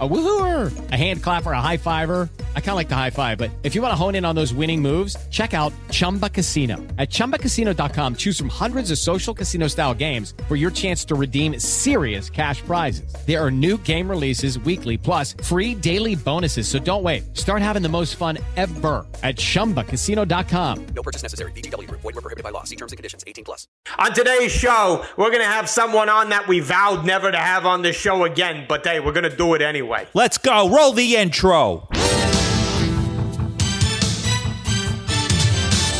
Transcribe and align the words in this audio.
A 0.00 0.08
woohooer, 0.08 0.90
a 0.90 0.96
hand 0.96 1.22
clapper, 1.22 1.52
a 1.52 1.60
high 1.60 1.76
fiver. 1.76 2.28
I 2.56 2.60
kind 2.60 2.70
of 2.70 2.74
like 2.74 2.88
the 2.88 2.96
high 2.96 3.10
five, 3.10 3.38
but 3.38 3.52
if 3.62 3.76
you 3.76 3.80
want 3.80 3.92
to 3.92 3.96
hone 3.96 4.16
in 4.16 4.24
on 4.24 4.34
those 4.34 4.52
winning 4.52 4.82
moves, 4.82 5.16
check 5.30 5.54
out 5.54 5.72
Chumba 5.92 6.28
Casino. 6.28 6.78
At 6.98 7.10
chumbacasino.com, 7.10 8.16
choose 8.16 8.36
from 8.36 8.48
hundreds 8.48 8.90
of 8.90 8.98
social 8.98 9.32
casino 9.32 9.68
style 9.68 9.94
games 9.94 10.34
for 10.48 10.56
your 10.56 10.72
chance 10.72 11.04
to 11.04 11.14
redeem 11.14 11.60
serious 11.60 12.28
cash 12.28 12.60
prizes. 12.62 13.14
There 13.24 13.40
are 13.40 13.52
new 13.52 13.78
game 13.78 14.10
releases 14.10 14.58
weekly, 14.58 14.96
plus 14.98 15.36
free 15.44 15.76
daily 15.76 16.16
bonuses. 16.16 16.66
So 16.66 16.80
don't 16.80 17.04
wait. 17.04 17.36
Start 17.36 17.62
having 17.62 17.82
the 17.82 17.88
most 17.88 18.16
fun 18.16 18.38
ever 18.56 19.06
at 19.22 19.36
chumbacasino.com. 19.36 20.86
No 20.86 21.02
purchase 21.04 21.22
necessary. 21.22 21.52
VGW 21.52 21.86
Group. 21.86 22.00
Void 22.00 22.16
were 22.16 22.20
prohibited 22.20 22.42
by 22.42 22.50
law. 22.50 22.64
See 22.64 22.74
terms 22.74 22.90
and 22.90 22.96
conditions. 22.96 23.22
18 23.28 23.44
plus. 23.44 23.68
On 23.96 24.12
today's 24.12 24.50
show, 24.50 25.04
we're 25.16 25.30
going 25.30 25.38
to 25.42 25.46
have 25.46 25.68
someone 25.68 26.08
on 26.08 26.30
that 26.30 26.48
we 26.48 26.58
vowed 26.58 27.06
never 27.06 27.30
to 27.30 27.38
have 27.38 27.64
on 27.64 27.82
this 27.82 27.94
show 27.94 28.24
again, 28.24 28.66
but 28.68 28.84
hey, 28.84 28.98
we're 28.98 29.12
going 29.12 29.30
to 29.30 29.36
do 29.36 29.54
it 29.54 29.62
anyway. 29.62 29.83
Let's 30.14 30.38
go. 30.38 30.68
Roll 30.68 30.92
the 30.92 31.16
intro. 31.16 31.88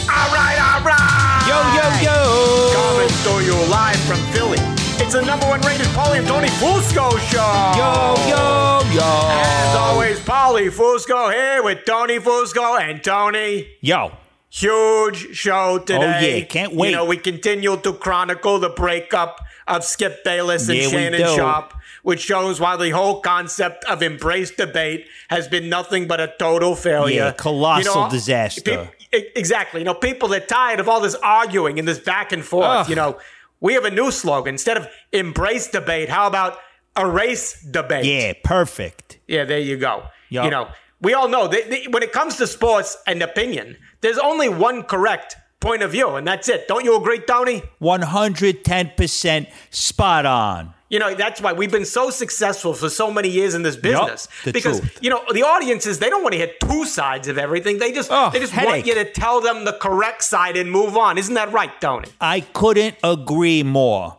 All 0.06 0.30
right, 0.32 0.58
all 0.60 0.82
right. 0.84 1.44
Yo, 1.48 1.58
yo, 1.76 1.86
yo. 2.02 2.72
Coming 2.74 3.08
to 3.24 3.44
you 3.44 3.56
live 3.70 3.98
from 4.00 4.18
Philly. 4.32 4.58
It's 5.02 5.12
the 5.12 5.22
number 5.22 5.46
one 5.46 5.60
rated 5.62 5.86
Paulie 5.88 6.18
and 6.18 6.26
Tony 6.26 6.48
Fusco 6.48 7.10
show. 7.30 7.72
Yo, 7.76 8.14
yo, 8.28 8.80
yo. 8.94 9.28
As 9.32 9.76
always, 9.76 10.18
Paulie 10.20 10.70
Fusco 10.70 11.32
here 11.32 11.62
with 11.62 11.84
Tony 11.84 12.18
Fusco 12.18 12.80
and 12.80 13.02
Tony. 13.02 13.66
Yo. 13.80 14.12
Huge 14.50 15.34
show 15.36 15.78
today. 15.80 15.96
Oh, 15.96 16.26
yeah, 16.38 16.44
can't 16.44 16.74
wait. 16.74 16.90
You 16.90 16.96
know, 16.96 17.04
we 17.06 17.16
continue 17.16 17.76
to 17.76 17.92
chronicle 17.92 18.60
the 18.60 18.68
breakup 18.68 19.40
of 19.66 19.82
Skip 19.82 20.22
Bayless 20.22 20.68
and 20.68 20.78
Yeah, 20.78 20.88
Shannon 20.90 21.20
do. 21.20 21.34
Sharpe, 21.34 21.74
which 22.04 22.20
shows 22.20 22.60
why 22.60 22.76
the 22.76 22.90
whole 22.90 23.20
concept 23.20 23.82
of 23.86 24.02
embrace 24.02 24.50
debate 24.50 25.06
has 25.30 25.48
been 25.48 25.68
nothing 25.68 26.06
but 26.06 26.20
a 26.20 26.32
total 26.38 26.76
failure. 26.76 27.24
Yeah, 27.24 27.32
colossal 27.32 27.94
You 27.94 28.00
know, 28.02 28.10
disaster. 28.10 28.90
pe- 29.10 29.22
exactly. 29.34 29.80
You 29.80 29.84
know, 29.86 29.94
people 29.94 30.32
are 30.34 30.40
tired 30.40 30.80
of 30.80 30.88
all 30.88 31.00
this 31.00 31.14
arguing 31.16 31.78
and 31.78 31.88
this 31.88 31.98
back 31.98 32.30
and 32.30 32.44
forth. 32.44 32.66
Ugh. 32.66 32.88
You 32.90 32.94
know, 32.96 33.18
we 33.60 33.72
have 33.72 33.84
a 33.86 33.90
new 33.90 34.10
slogan. 34.10 34.54
Instead 34.54 34.76
of 34.76 34.86
embrace 35.12 35.68
debate, 35.68 36.10
how 36.10 36.26
about 36.26 36.58
erase 36.96 37.60
debate? 37.62 38.04
Yeah, 38.04 38.34
perfect. 38.44 39.18
Yeah, 39.26 39.44
there 39.44 39.58
you 39.58 39.78
go. 39.78 40.04
Yup. 40.28 40.44
You 40.44 40.50
know, 40.50 40.68
we 41.00 41.14
all 41.14 41.28
know 41.28 41.48
that 41.48 41.86
when 41.90 42.02
it 42.02 42.12
comes 42.12 42.36
to 42.36 42.46
sports 42.46 42.96
and 43.06 43.22
opinion, 43.22 43.76
there's 44.02 44.18
only 44.18 44.48
one 44.50 44.82
correct 44.82 45.36
point 45.64 45.82
of 45.82 45.90
view, 45.90 46.10
and 46.16 46.26
that's 46.26 46.48
it. 46.48 46.68
Don't 46.68 46.84
you 46.84 46.96
agree, 46.96 47.20
Tony? 47.20 47.62
110% 47.80 49.46
spot 49.70 50.26
on. 50.26 50.74
You 50.90 50.98
know, 51.00 51.14
that's 51.14 51.40
why 51.40 51.52
we've 51.54 51.72
been 51.72 51.86
so 51.86 52.10
successful 52.10 52.72
for 52.74 52.88
so 52.88 53.10
many 53.10 53.28
years 53.28 53.54
in 53.54 53.62
this 53.62 53.74
business. 53.74 54.28
the 54.44 54.52
because 54.52 54.78
truth. 54.78 54.98
you 55.00 55.10
know 55.10 55.22
the 55.32 55.42
audiences 55.42 55.98
they 55.98 56.08
don't 56.08 56.22
want 56.22 56.34
to 56.34 56.38
hear 56.38 56.50
two 56.60 56.84
sides 56.84 57.26
of 57.26 57.36
everything. 57.38 57.78
They 57.78 57.90
just 57.90 58.10
Oh, 58.12 58.30
they 58.32 58.38
just 58.38 58.54
want 58.54 58.86
you 58.86 58.94
to 58.94 59.10
tell 59.10 59.40
them 59.40 59.64
the 59.64 59.72
correct 59.72 60.22
side 60.22 60.56
and 60.56 60.70
move 60.70 60.96
on. 60.96 61.18
Isn't 61.18 61.34
that 61.34 61.50
right, 61.52 61.72
Tony? 61.80 62.08
I 62.20 62.40
couldn't 62.40 62.96
agree 63.02 63.62
more. 63.64 64.18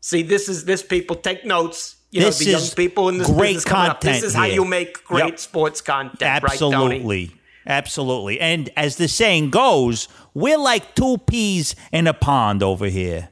See, 0.00 0.22
this 0.22 0.48
is 0.48 0.64
this 0.64 0.82
people 0.82 1.16
take 1.16 1.44
notes. 1.44 1.96
You 2.10 2.22
This 2.22 2.40
know, 2.40 2.44
the 2.46 2.50
young 2.52 2.70
people 2.70 3.08
in 3.10 3.18
this 3.18 3.28
great 3.28 3.50
up. 3.50 3.54
This 3.56 3.64
content 3.64 4.24
is 4.24 4.34
how 4.34 4.44
here. 4.44 4.54
you 4.54 4.64
make 4.64 5.04
great 5.04 5.24
Yep. 5.26 5.38
sports 5.40 5.80
content, 5.82 6.42
right, 6.42 6.58
Tony? 6.58 6.74
Absolutely. 6.96 7.32
Absolutely. 7.66 8.40
And 8.40 8.70
as 8.78 8.96
the 8.96 9.08
saying 9.08 9.50
goes, 9.50 10.08
we're 10.38 10.58
like 10.58 10.94
two 10.94 11.18
peas 11.18 11.74
in 11.92 12.06
a 12.06 12.14
pond 12.14 12.62
over 12.62 12.86
here. 12.86 13.30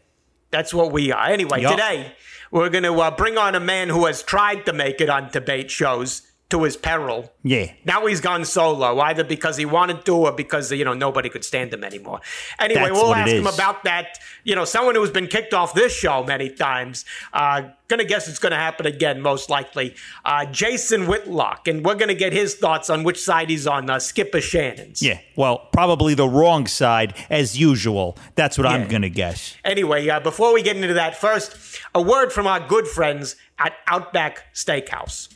That's 0.51 0.75
what 0.75 0.93
we 0.93 1.12
are. 1.12 1.27
Anyway, 1.27 1.62
Yup. 1.62 1.73
today 1.73 2.12
we're 2.51 2.69
going 2.69 2.85
to 2.85 2.95
uh, 2.95 3.11
bring 3.11 3.39
on 3.39 3.55
a 3.55 3.61
man 3.61 3.89
who 3.89 4.07
has 4.07 4.23
tried 4.23 4.67
to 4.67 4.73
make 4.73 5.01
it 5.01 5.09
on 5.09 5.31
debate 5.31 5.71
shows 5.71 6.23
to 6.48 6.62
his 6.62 6.77
peril. 6.77 7.32
Yeah. 7.43 7.72
Now 7.84 8.06
he's 8.06 8.21
gone 8.21 8.44
solo, 8.44 9.00
either 9.00 9.25
because 9.25 9.56
he 9.56 9.65
wanted 9.65 10.04
to 10.04 10.15
or 10.15 10.32
because 10.32 10.71
you 10.71 10.84
know 10.84 10.94
nobody 10.94 11.28
could 11.28 11.44
stand 11.44 11.72
him 11.75 11.82
anymore. 11.82 12.21
Anyway, 12.60 12.82
That's 12.82 12.93
we'll 12.93 13.15
ask 13.15 13.31
him 13.32 13.47
about 13.47 13.82
that. 13.84 14.19
You 14.44 14.54
know, 14.54 14.65
someone 14.65 14.94
who's 14.94 15.10
been 15.10 15.26
kicked 15.26 15.54
off 15.54 15.75
this 15.75 15.93
show 15.93 16.22
many 16.22 16.48
times. 16.50 17.04
Uh, 17.32 17.62
gonna 17.88 18.04
guess 18.04 18.28
it's 18.28 18.38
gonna 18.38 18.56
happen 18.56 18.87
again, 18.87 19.21
most 19.21 19.50
likely. 19.50 19.94
Uh, 20.25 20.44
Jason 20.47 21.06
Whitlock, 21.09 21.66
and 21.66 21.84
we're 21.84 21.94
gonna 21.97 22.15
get 22.15 22.32
his 22.32 22.54
thoughts 22.54 22.91
on 22.91 23.03
which 23.03 23.21
side 23.21 23.50
he's 23.50 23.66
on. 23.66 23.91
Uh, 23.91 23.98
Skipper 23.98 24.41
Shannon's. 24.41 25.03
Yeah. 25.03 25.19
Well, 25.34 25.69
probably 25.72 26.15
the 26.15 26.28
wrong 26.28 26.66
side, 26.69 27.15
as 27.28 27.59
usual. 27.59 28.16
That's 28.37 28.56
what 28.56 28.66
Yeah. 28.66 28.75
I'm 28.75 29.03
to 29.03 29.10
guess. 29.10 29.56
Anyway, 29.65 30.09
uh, 30.09 30.21
before 30.21 30.54
we 30.54 30.62
get 30.62 30.76
into 30.76 30.94
that, 30.94 31.21
first, 31.21 31.56
a 31.94 32.00
word 32.00 32.32
from 32.32 32.47
our 32.47 32.60
good 32.60 32.87
friends 32.87 33.34
at 33.59 33.72
Outback 33.88 34.54
Steakhouse. 34.54 35.28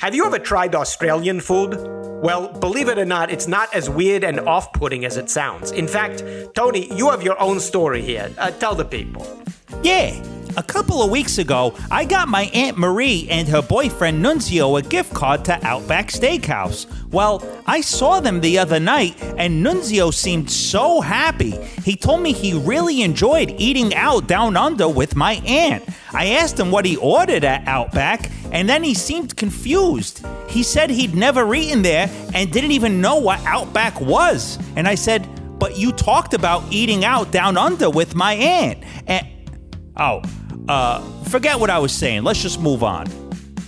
Have 0.00 0.16
you 0.16 0.26
ever 0.26 0.38
tried 0.38 0.74
Australian 0.74 1.40
food? 1.40 1.76
Well, 2.22 2.48
believe 2.48 2.88
it 2.88 2.98
or 2.98 3.04
not, 3.04 3.30
it's 3.30 3.46
not 3.46 3.72
as 3.72 3.88
weird 3.88 4.24
and 4.24 4.40
off 4.40 4.72
putting 4.72 5.04
as 5.04 5.16
it 5.16 5.30
sounds. 5.30 5.70
In 5.70 5.86
fact, 5.86 6.24
Tony, 6.54 6.92
you 6.94 7.08
have 7.10 7.22
your 7.22 7.40
own 7.40 7.60
story 7.60 8.02
here. 8.02 8.30
Uh, 8.36 8.50
tell 8.50 8.74
the 8.74 8.84
people. 8.84 9.24
Yeah. 9.82 10.20
A 10.56 10.62
couple 10.64 11.00
of 11.00 11.12
weeks 11.12 11.38
ago, 11.38 11.76
I 11.92 12.04
got 12.04 12.26
my 12.26 12.50
Aunt 12.52 12.76
Marie 12.76 13.28
and 13.30 13.46
her 13.48 13.62
boyfriend 13.62 14.24
Nunzio 14.24 14.76
a 14.80 14.82
gift 14.82 15.14
card 15.14 15.44
to 15.44 15.64
Outback 15.64 16.08
Steakhouse. 16.08 16.86
Well, 17.12 17.46
I 17.66 17.80
saw 17.80 18.18
them 18.18 18.40
the 18.40 18.58
other 18.58 18.80
night, 18.80 19.16
and 19.38 19.64
Nunzio 19.64 20.12
seemed 20.12 20.50
so 20.50 21.00
happy. 21.00 21.52
He 21.84 21.94
told 21.94 22.22
me 22.22 22.32
he 22.32 22.54
really 22.54 23.02
enjoyed 23.02 23.54
eating 23.58 23.94
out 23.94 24.26
down 24.26 24.56
under 24.56 24.88
with 24.88 25.14
my 25.14 25.34
aunt. 25.46 25.84
I 26.12 26.30
asked 26.30 26.58
him 26.58 26.72
what 26.72 26.84
he 26.84 26.96
ordered 26.96 27.44
at 27.44 27.68
Outback, 27.68 28.28
and 28.52 28.68
then 28.68 28.82
he 28.82 28.94
seemed 28.94 29.36
confused. 29.36 30.24
He 30.48 30.62
said 30.62 30.90
he'd 30.90 31.14
never 31.14 31.54
eaten 31.54 31.82
there 31.82 32.10
and 32.34 32.52
didn't 32.52 32.72
even 32.72 33.00
know 33.00 33.16
what 33.16 33.40
Outback 33.46 34.00
was. 34.00 34.58
And 34.76 34.88
I 34.88 34.94
said, 34.94 35.26
But 35.58 35.78
you 35.78 35.92
talked 35.92 36.34
about 36.34 36.64
eating 36.70 37.04
out 37.04 37.30
down 37.30 37.56
under 37.56 37.90
with 37.90 38.14
my 38.14 38.34
aunt. 38.34 38.82
And 39.06 39.26
Oh, 39.96 40.22
uh, 40.68 41.00
forget 41.24 41.60
what 41.60 41.70
I 41.70 41.78
was 41.78 41.92
saying. 41.92 42.22
Let's 42.22 42.40
just 42.42 42.60
move 42.60 42.82
on. 42.82 43.06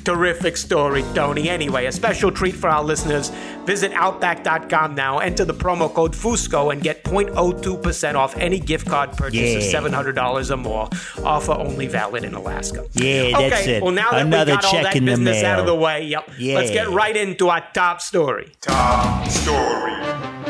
Terrific 0.05 0.57
story, 0.57 1.05
Tony. 1.15 1.49
Anyway, 1.49 1.87
a 1.87 1.93
special 1.93 2.33
treat 2.33 2.55
for 2.55 2.69
our 2.69 2.83
listeners. 2.83 3.31
Visit 3.65 3.93
Outback.com 3.93 4.95
now, 4.95 5.19
enter 5.19 5.45
the 5.45 5.55
promo 5.55 5.93
code 5.93 6.13
FUSCO, 6.13 6.73
and 6.73 6.83
get 6.83 7.05
0.02% 7.05 8.15
off 8.15 8.37
any 8.37 8.59
gift 8.59 8.89
card 8.89 9.13
purchase 9.13 9.75
of 9.75 9.85
$700 9.85 10.51
or 10.51 10.57
more. 10.57 10.89
Offer 11.25 11.53
only 11.53 11.87
valid 11.87 12.25
in 12.25 12.35
Alaska. 12.35 12.87
Yeah, 12.95 13.31
that's 13.31 13.63
okay, 13.63 13.77
it. 13.77 13.83
Well, 13.83 13.93
now 13.93 14.11
that 14.11 14.27
Another 14.27 14.53
we 14.53 14.57
got 14.57 14.65
all 14.65 14.73
check 14.73 14.85
that 14.85 14.97
in 14.97 15.05
the 15.05 15.13
business 15.13 15.45
out 15.45 15.61
of 15.61 15.67
the 15.67 15.75
way, 15.75 16.05
yep. 16.05 16.29
Yeah. 16.39 16.57
Let's 16.57 16.71
get 16.71 16.91
right 16.91 17.17
into 17.17 17.49
our 17.49 17.65
top 17.73 18.01
story. 18.01 18.53
Top 18.61 19.29
story. 19.29 20.42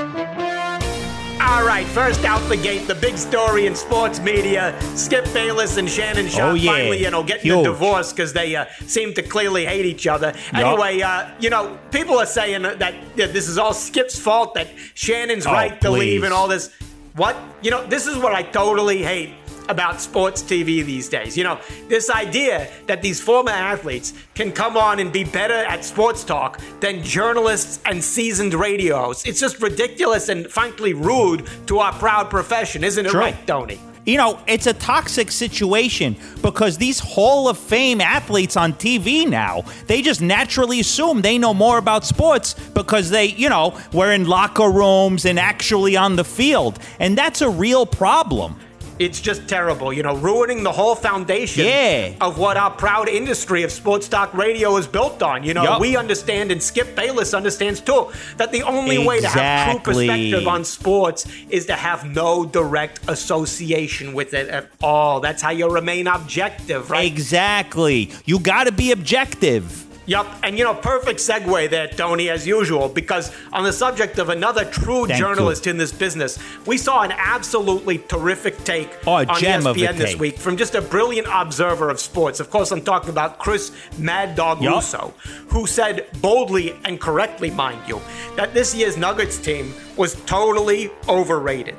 All 1.53 1.67
right, 1.67 1.87
first 1.89 2.25
out 2.25 2.41
the 2.49 2.57
gate, 2.57 2.89
the 2.89 2.95
big 2.95 3.19
story 3.19 3.67
in 3.67 3.75
sports 3.77 4.19
media: 4.21 4.75
Skip 4.97 5.31
Bayless 5.35 5.77
and 5.77 5.87
Shannon 5.87 6.27
Sharpe 6.27 6.53
Oh, 6.53 6.55
yeah. 6.55 6.71
finally, 6.73 7.03
you 7.03 7.11
know, 7.11 7.23
getting 7.23 7.43
Huge. 7.53 7.67
a 7.67 7.71
divorce 7.71 8.11
because 8.11 8.33
they 8.33 8.57
uh, 8.57 8.65
seem 8.87 9.13
to 9.13 9.23
clearly 9.23 9.67
hate 9.67 9.85
each 9.85 10.07
other. 10.07 10.33
Anyway, 10.55 11.03
uh, 11.03 11.29
you 11.41 11.51
know, 11.51 11.79
people 11.91 12.19
are 12.19 12.25
saying 12.25 12.63
that 12.63 12.95
yeah, 13.17 13.27
this 13.27 13.49
is 13.49 13.59
all 13.59 13.75
Skip's 13.75 14.19
fault, 14.19 14.55
that 14.55 14.69
Shannon's 14.95 15.47
Oh, 15.47 15.53
right 15.53 15.79
to 15.83 15.91
leave 15.91 16.23
and 16.23 16.33
all 16.33 16.49
this. 16.49 16.71
What? 17.17 17.37
You 17.61 17.71
know, 17.71 17.87
this 17.87 18.07
is 18.07 18.17
what 18.17 18.33
I 18.35 18.43
totally 18.45 19.03
hate 19.03 19.35
about 19.69 20.01
sports 20.01 20.43
TV 20.43 20.85
these 20.85 21.09
days. 21.09 21.37
You 21.37 21.45
know, 21.45 21.59
this 21.89 22.11
idea 22.11 22.71
that 22.87 23.03
these 23.03 23.21
former 23.21 23.51
athletes 23.51 24.13
can 24.35 24.53
come 24.53 24.77
on 24.77 24.99
and 24.99 25.13
be 25.13 25.25
better 25.25 25.55
at 25.55 25.85
sports 25.85 26.25
talk 26.25 26.61
than 26.81 27.03
journalists 27.03 27.81
and 27.85 28.03
seasoned 28.03 28.55
radios. 28.55 29.25
It's 29.27 29.41
just 29.41 29.61
ridiculous 29.61 30.29
and 30.29 30.47
frankly 30.47 30.95
rude 30.95 31.49
to 31.67 31.79
our 31.79 31.93
proud 31.93 32.31
profession, 32.31 32.85
isn't 32.85 33.07
it 33.07 33.11
True. 33.11 33.21
right, 33.21 33.47
Tony? 33.47 33.81
You 34.05 34.17
know, 34.17 34.41
it's 34.49 34.67
a 34.67 34.73
toxic 34.73 35.31
situation 35.31 36.17
because 36.43 36.77
these 36.77 36.99
Hall 36.99 37.49
of 37.49 37.57
Fame 37.57 38.01
athletes 38.01 38.57
on 38.57 38.73
TV 38.73 39.29
now, 39.29 39.63
they 39.87 40.03
just 40.03 40.21
naturally 40.21 40.81
assume 40.81 41.23
they 41.23 41.39
know 41.39 41.55
more 41.55 41.79
about 41.79 42.05
sports 42.05 42.55
because 42.75 43.11
they, 43.11 43.27
you 43.27 43.49
know, 43.49 43.79
were 43.93 44.11
in 44.11 44.27
locker 44.27 44.69
rooms 44.69 45.25
and 45.25 45.39
actually 45.39 45.97
on 45.97 46.17
the 46.17 46.25
field. 46.25 46.81
And 46.99 47.17
that's 47.17 47.43
a 47.43 47.49
real 47.49 47.87
problem. 47.87 48.57
It's 49.05 49.21
just 49.21 49.49
terrible, 49.49 49.93
you 49.93 50.03
know, 50.05 50.15
ruining 50.17 50.63
the 50.63 50.71
whole 50.71 50.95
foundation 50.95 51.65
Yeah. 51.67 52.13
of 52.21 52.39
what 52.39 52.57
our 52.57 52.71
proud 52.71 53.09
industry 53.09 53.65
of 53.65 53.73
sports 53.73 54.07
talk 54.09 54.33
radio 54.33 54.77
is 54.77 54.87
built 54.87 55.23
on. 55.23 55.43
You 55.43 55.55
know, 55.55 55.65
Yup. 55.65 55.81
we 55.81 55.97
understand, 55.97 56.53
and 56.53 56.63
Skip 56.63 56.95
Bayless 56.95 57.35
understands 57.35 57.81
too, 57.81 58.09
that 58.37 58.53
the 58.53 58.63
only 58.63 58.99
way 58.99 59.21
to 59.21 59.29
have 59.29 59.71
true 59.73 59.81
perspective 59.93 60.47
on 60.47 60.65
sports 60.65 61.27
is 61.51 61.67
to 61.67 61.75
have 61.75 62.05
no 62.05 62.45
direct 62.45 63.01
association 63.09 64.13
with 64.15 64.35
it 64.35 64.49
at 64.49 64.69
all. 64.83 65.21
That's 65.21 65.43
how 65.43 65.51
you 65.51 65.69
remain 65.69 66.07
objective, 66.07 66.91
right? 66.91 67.05
Exactly. 67.05 68.11
You 68.25 68.39
got 68.39 68.65
to 68.65 68.73
be 68.73 68.93
objective. 68.93 69.85
Yup, 70.07 70.27
and 70.43 70.59
you 70.59 70.65
know, 70.65 70.75
perfect 70.75 71.21
segue 71.21 71.71
there, 71.71 71.87
Tony, 71.87 72.29
as 72.29 72.45
usual, 72.47 72.89
because 72.89 73.31
on 73.53 73.63
the 73.63 73.73
subject 73.73 74.19
of 74.19 74.31
another 74.31 74.65
true 74.65 75.07
Thank 75.07 75.19
journalist 75.19 75.67
you. 75.67 75.71
in 75.71 75.77
this 75.79 75.93
business, 75.93 76.39
we 76.67 76.77
saw 76.77 77.03
an 77.03 77.13
absolutely 77.13 77.99
terrific 77.99 78.59
take 78.65 78.91
Oh, 79.07 79.13
on 79.13 79.27
ESPN 79.27 79.97
this 79.97 80.17
week 80.17 80.39
from 80.39 80.57
just 80.57 80.75
a 80.75 80.83
brilliant 80.83 81.29
observer 81.31 81.89
of 81.89 82.01
sports. 82.01 82.41
Of 82.41 82.51
course, 82.51 82.73
I'm 82.73 82.83
talking 82.83 83.11
about 83.11 83.39
Chris 83.39 83.71
Mad 83.97 84.35
Dog 84.35 84.61
Yup. 84.61 84.75
Russo, 84.75 85.15
who 85.49 85.67
said 85.67 86.07
boldly 86.21 86.75
and 86.85 87.01
correctly, 87.01 87.51
mind 87.51 87.81
you, 87.87 88.01
that 88.37 88.55
this 88.55 88.75
year's 88.75 88.97
Nuggets 88.97 89.39
team 89.39 89.73
was 89.97 90.17
totally 90.25 90.91
overrated. 91.09 91.77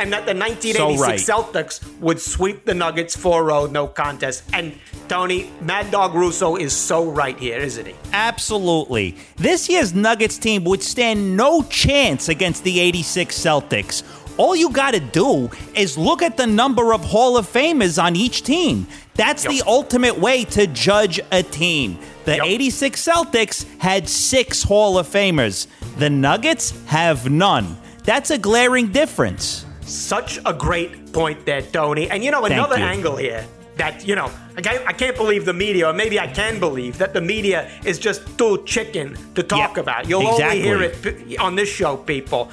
And 0.00 0.14
that 0.14 0.24
the 0.24 0.34
1986 0.34 0.98
right. 0.98 1.20
Celtics 1.20 2.00
would 2.00 2.18
sweep 2.18 2.64
the 2.64 2.72
Nuggets 2.72 3.14
4 3.14 3.44
0, 3.44 3.66
no 3.66 3.86
contest. 3.86 4.44
And 4.54 4.72
Tony, 5.08 5.50
Mad 5.60 5.90
Dog 5.90 6.14
Russo 6.14 6.56
is 6.56 6.72
so 6.72 7.10
right 7.10 7.38
here, 7.38 7.58
isn't 7.58 7.86
he? 7.86 7.94
Absolutely. 8.14 9.16
This 9.36 9.68
year's 9.68 9.92
Nuggets 9.92 10.38
team 10.38 10.64
would 10.64 10.82
stand 10.82 11.36
no 11.36 11.62
chance 11.64 12.30
against 12.30 12.64
the 12.64 12.80
86 12.80 13.38
Celtics. 13.38 14.02
All 14.38 14.56
you 14.56 14.70
got 14.70 14.92
to 14.92 15.00
do 15.00 15.50
is 15.74 15.98
look 15.98 16.22
at 16.22 16.38
the 16.38 16.46
number 16.46 16.94
of 16.94 17.04
Hall 17.04 17.36
of 17.36 17.46
Famers 17.46 18.02
on 18.02 18.16
each 18.16 18.42
team. 18.42 18.86
That's 19.16 19.44
Yup. 19.44 19.52
the 19.52 19.62
ultimate 19.66 20.18
way 20.18 20.44
to 20.44 20.66
judge 20.66 21.20
a 21.30 21.42
team. 21.42 21.98
The 22.24 22.36
Yup. 22.36 22.46
86 22.46 23.04
Celtics 23.04 23.78
had 23.78 24.08
six 24.08 24.62
Hall 24.62 24.96
of 24.96 25.06
Famers, 25.06 25.66
the 25.98 26.08
Nuggets 26.08 26.72
have 26.86 27.30
none. 27.30 27.76
That's 28.04 28.30
a 28.30 28.38
glaring 28.38 28.92
difference. 28.92 29.66
Such 29.90 30.38
a 30.46 30.54
great 30.54 31.12
point 31.12 31.44
there, 31.44 31.62
Tony. 31.62 32.08
And 32.08 32.22
you 32.24 32.30
know, 32.30 32.44
another 32.44 32.78
you. 32.78 32.84
angle 32.84 33.16
here 33.16 33.44
that, 33.76 34.06
you 34.06 34.14
know, 34.14 34.30
I 34.56 34.60
can't, 34.60 34.86
I 34.86 34.92
can't 34.92 35.16
believe 35.16 35.44
the 35.44 35.52
media, 35.52 35.88
or 35.88 35.92
maybe 35.92 36.20
I 36.20 36.26
can 36.26 36.60
believe 36.60 36.98
that 36.98 37.12
the 37.12 37.20
media 37.20 37.70
is 37.84 37.98
just 37.98 38.22
too 38.38 38.62
chicken 38.64 39.16
to 39.34 39.42
talk 39.42 39.76
Yep, 39.76 39.84
about. 39.84 40.08
You'll 40.08 40.30
exactly. 40.30 40.44
only 40.44 40.62
hear 40.62 40.82
it 40.82 41.38
on 41.40 41.56
this 41.56 41.68
show, 41.68 41.96
people. 41.96 42.50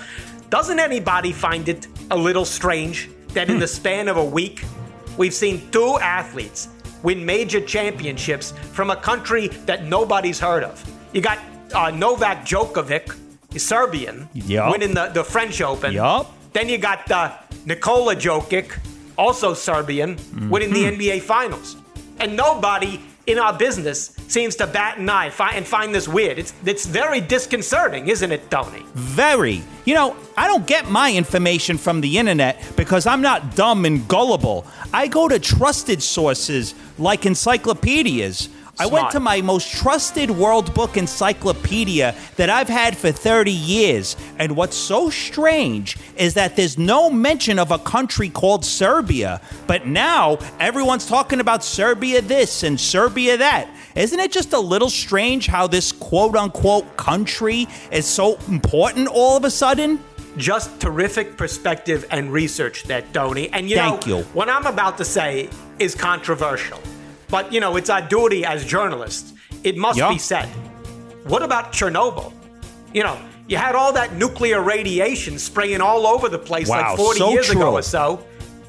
Doesn't 0.50 0.80
anybody 0.80 1.32
find 1.34 1.68
it 1.70 1.88
a 2.10 2.18
little 2.18 2.46
strange 2.46 3.10
that 3.34 3.48
Hmm. 3.48 3.54
in 3.56 3.60
the 3.60 3.68
span 3.68 4.08
of 4.08 4.18
a 4.18 4.24
week, 4.26 4.64
we've 5.18 5.34
seen 5.34 5.70
two 5.72 6.00
athletes 6.00 6.70
win 7.04 7.24
major 7.26 7.60
championships 7.62 8.54
from 8.72 8.90
a 8.90 8.96
country 8.96 9.50
that 9.66 9.86
nobody's 9.86 10.40
heard 10.40 10.64
of? 10.64 10.82
You 11.14 11.22
got 11.22 11.40
uh, 11.76 11.92
Novak 11.92 12.46
Djokovic, 12.46 13.14
Serbian, 13.58 14.30
Yup. 14.34 14.72
winning 14.72 14.94
the, 14.94 15.10
the 15.14 15.24
French 15.24 15.62
Open. 15.62 15.92
Then 16.54 16.70
you 16.70 16.78
got 16.78 17.10
uh, 17.12 17.38
Nikola 17.66 18.16
Jokic, 18.16 18.78
also 19.18 19.54
Serbian, 19.54 20.18
winning 20.50 20.74
the 20.74 20.84
Mm-hmm. 20.84 21.02
NBA 21.02 21.22
Finals. 21.22 21.76
And 22.20 22.36
nobody 22.36 23.02
in 23.28 23.38
our 23.38 23.54
business 23.56 24.16
seems 24.28 24.56
to 24.56 24.66
bat 24.66 24.98
an 24.98 25.10
eye 25.10 25.30
fi- 25.30 25.52
and 25.52 25.68
find 25.68 25.94
this 25.94 26.08
weird. 26.08 26.40
It's, 26.40 26.54
it's 26.66 26.86
very 26.86 27.20
disconcerting, 27.20 28.08
isn't 28.08 28.32
it, 28.32 28.50
Tony? 28.50 28.84
Very. 28.94 29.62
You 29.86 29.94
know, 29.96 30.16
I 30.38 30.48
don't 30.48 30.66
get 30.66 30.90
my 30.90 31.12
information 31.14 31.78
from 31.78 32.00
the 32.02 32.18
internet 32.18 32.64
because 32.76 33.06
I'm 33.06 33.22
not 33.22 33.56
dumb 33.56 33.86
and 33.86 34.08
gullible. 34.08 34.66
I 34.94 35.08
go 35.08 35.28
to 35.28 35.40
trusted 35.40 36.02
sources 36.02 36.74
like 36.98 37.26
encyclopedias. 37.26 38.50
I 38.80 38.86
went 38.86 39.10
to 39.12 39.20
my 39.20 39.42
most 39.42 39.72
trusted 39.72 40.30
World 40.30 40.72
Book 40.76 40.98
encyclopedia 40.98 42.14
that 42.36 42.52
I've 42.52 42.70
had 42.70 42.96
for 42.96 43.12
30 43.12 43.52
years. 43.52 44.16
And 44.38 44.56
what's 44.56 44.78
so 44.78 45.10
strange 45.10 45.98
is 46.16 46.36
that 46.36 46.56
there's 46.56 46.78
no 46.78 47.10
mention 47.10 47.58
of 47.58 47.72
a 47.72 47.80
country 47.80 48.30
called 48.30 48.64
Serbia. 48.64 49.42
But 49.66 49.88
now 49.88 50.38
everyone's 50.60 51.08
talking 51.08 51.40
about 51.40 51.64
Serbia 51.64 52.22
this 52.22 52.62
and 52.62 52.80
Serbia 52.80 53.38
that. 53.38 53.68
Isn't 53.96 54.20
it 54.20 54.32
just 54.32 54.54
a 54.54 54.60
little 54.60 54.92
strange 54.92 55.48
how 55.48 55.66
this 55.66 55.92
quote 55.92 56.36
unquote 56.36 56.98
country 56.98 57.68
is 57.92 58.06
so 58.06 58.38
important 58.48 59.08
all 59.08 59.36
of 59.36 59.44
a 59.44 59.50
sudden? 59.50 60.04
Just 60.38 60.80
terrific 60.80 61.36
perspective 61.36 62.06
and 62.12 62.32
research 62.32 62.84
there, 62.84 63.02
Tony. 63.12 63.50
And 63.50 63.68
you 63.68 63.76
Thank 63.76 64.06
know, 64.06 64.20
you. 64.20 64.24
what 64.34 64.50
I'm 64.50 64.68
about 64.68 65.00
to 65.00 65.06
say 65.06 65.50
is 65.80 65.96
controversial. 65.96 66.80
But, 67.30 67.52
you 67.52 67.60
know, 67.60 67.76
it's 67.76 67.90
our 67.90 68.02
duty 68.02 68.46
as 68.46 68.66
journalists. 68.66 69.34
It 69.64 69.78
must 69.78 69.98
Yeah. 69.98 70.10
be 70.10 70.18
said. 70.18 70.48
What 71.26 71.44
about 71.44 71.74
Chernobyl? 71.74 72.32
You 72.94 73.04
know, 73.04 73.18
you 73.48 73.58
had 73.58 73.76
all 73.76 73.92
that 73.94 74.16
nuclear 74.16 74.62
radiation 74.62 75.38
spraying 75.40 75.82
all 75.82 76.08
over 76.08 76.30
the 76.30 76.40
place 76.40 76.68
Wow, 76.70 76.90
like 76.90 76.98
40 76.98 77.20
so 77.20 77.32
years 77.32 77.50
ago 77.50 77.74
or 77.74 77.82
so. 77.82 78.22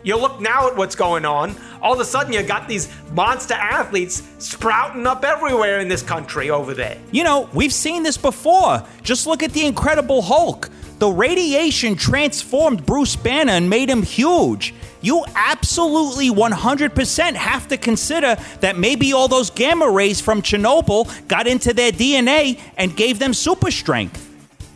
You 0.05 0.17
look 0.17 0.41
now 0.41 0.69
at 0.69 0.77
what's 0.77 0.95
going 0.95 1.25
on. 1.25 1.57
All 1.83 1.93
of 1.93 2.01
a 2.01 2.05
sudden, 2.05 2.33
you 2.33 2.43
got 2.43 2.69
these 2.69 2.89
monster 3.13 3.55
athletes 3.55 4.23
sprouting 4.39 5.07
up 5.07 5.25
everywhere 5.25 5.81
in 5.81 5.89
this 5.89 6.03
country 6.03 6.51
over 6.51 6.73
there. 6.73 6.97
You 7.11 7.25
know, 7.25 7.49
we've 7.53 7.73
seen 7.73 8.03
this 8.05 8.17
before. 8.17 8.83
Just 9.03 9.27
look 9.27 9.43
at 9.43 9.53
the 9.53 9.67
Incredible 9.67 10.23
Hulk. 10.23 10.71
The 10.99 11.09
radiation 11.09 11.95
transformed 11.95 12.85
Bruce 12.85 13.15
Banner 13.15 13.53
and 13.53 13.71
made 13.71 13.89
him 13.89 14.03
huge. 14.03 14.75
You 15.01 15.25
absolutely 15.37 16.29
100% 16.29 17.35
have 17.35 17.69
to 17.69 17.77
consider 17.77 18.37
that 18.61 18.77
maybe 18.77 19.13
all 19.13 19.29
those 19.29 19.51
gamma 19.51 19.89
rays 19.89 20.21
from 20.21 20.43
Chernobyl 20.43 21.29
got 21.29 21.47
into 21.47 21.73
their 21.73 21.93
DNA 21.93 22.61
and 22.77 22.97
gave 22.97 23.21
them 23.21 23.33
super 23.33 23.71
strength. 23.71 24.25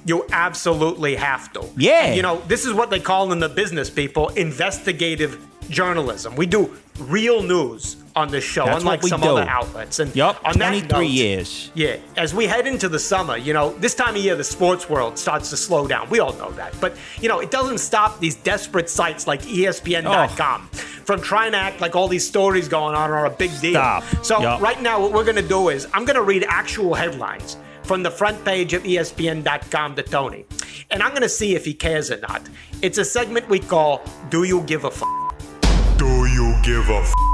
You 0.05 0.25
absolutely 0.31 1.17
have 1.17 1.53
to. 1.55 1.69
Yeah. 1.77 2.07
And, 2.07 2.17
you 2.17 2.23
know, 2.23 2.41
this 2.47 2.67
is 2.67 2.73
what 2.73 2.91
they 2.91 3.01
call 3.01 3.33
in 3.33 3.41
the 3.41 3.49
business 3.49 3.91
people 3.91 4.29
investigative 4.31 5.45
journalism. 5.71 6.37
We 6.37 6.47
do 6.47 6.77
real 6.99 7.43
news 7.43 7.97
on 8.15 8.29
this 8.29 8.45
show, 8.45 8.67
That's 8.67 8.81
unlike 8.81 9.03
some 9.03 9.21
do. 9.21 9.29
other 9.29 9.49
outlets. 9.49 9.99
And 9.99 10.15
yep, 10.15 10.37
on 10.45 10.59
that 10.59 10.69
23 10.69 10.89
note, 10.89 11.01
years. 11.11 11.71
Yeah, 11.75 11.97
as 12.17 12.35
we 12.35 12.47
head 12.47 12.67
into 12.67 12.89
the 12.89 12.99
summer, 12.99 13.37
you 13.37 13.53
know, 13.53 13.73
this 13.75 13.95
time 13.95 14.17
of 14.17 14.23
year 14.23 14.37
the 14.37 14.45
sports 14.45 14.89
world 14.89 15.19
starts 15.19 15.51
to 15.51 15.57
slow 15.57 15.87
down. 15.87 16.09
We 16.11 16.21
all 16.21 16.35
know 16.35 16.51
that. 16.53 16.75
But, 16.81 16.97
you 17.21 17.29
know, 17.29 17.41
it 17.41 17.51
doesn't 17.51 17.79
stop 17.79 18.21
these 18.21 18.37
desperate 18.37 18.91
sites 18.91 19.27
like 19.27 19.43
ESPN.com 19.43 20.69
oh. 20.73 20.77
from 20.77 21.21
trying 21.21 21.53
to 21.53 21.59
act 21.59 21.81
like 21.81 21.97
all 21.97 22.09
these 22.09 22.27
stories 22.27 22.69
going 22.69 22.95
on 22.95 23.11
are 23.11 23.27
a 23.27 23.31
big 23.31 23.51
deal. 23.61 23.75
Stop. 23.75 24.05
So, 24.23 24.41
Yup. 24.41 24.61
right 24.61 24.81
now, 24.81 25.01
what 25.01 25.13
we're 25.13 25.25
going 25.25 25.37
to 25.37 25.49
do 25.49 25.69
is 25.69 25.87
I'm 25.95 26.05
going 26.05 26.17
to 26.17 26.23
read 26.23 26.45
actual 26.49 26.95
headlines 26.95 27.57
from 27.83 28.03
the 28.03 28.11
front 28.11 28.45
page 28.45 28.75
of 28.75 28.83
ESPN.com 28.83 29.95
to 29.97 30.03
Tony. 30.03 30.45
And 30.91 31.03
I'm 31.03 31.11
going 31.11 31.23
to 31.23 31.29
see 31.29 31.55
if 31.55 31.65
he 31.65 31.75
cares 31.75 32.11
or 32.11 32.19
not. 32.19 32.43
It's 32.83 32.99
a 32.99 33.05
segment 33.05 33.49
we 33.49 33.59
call 33.59 34.03
Do 34.29 34.45
You 34.45 34.63
Give 34.63 34.85
a 34.85 34.89
F? 34.89 35.03
Do 35.97 36.27
you 36.27 36.55
give 36.63 36.89
a 36.89 36.99
f? 36.99 37.32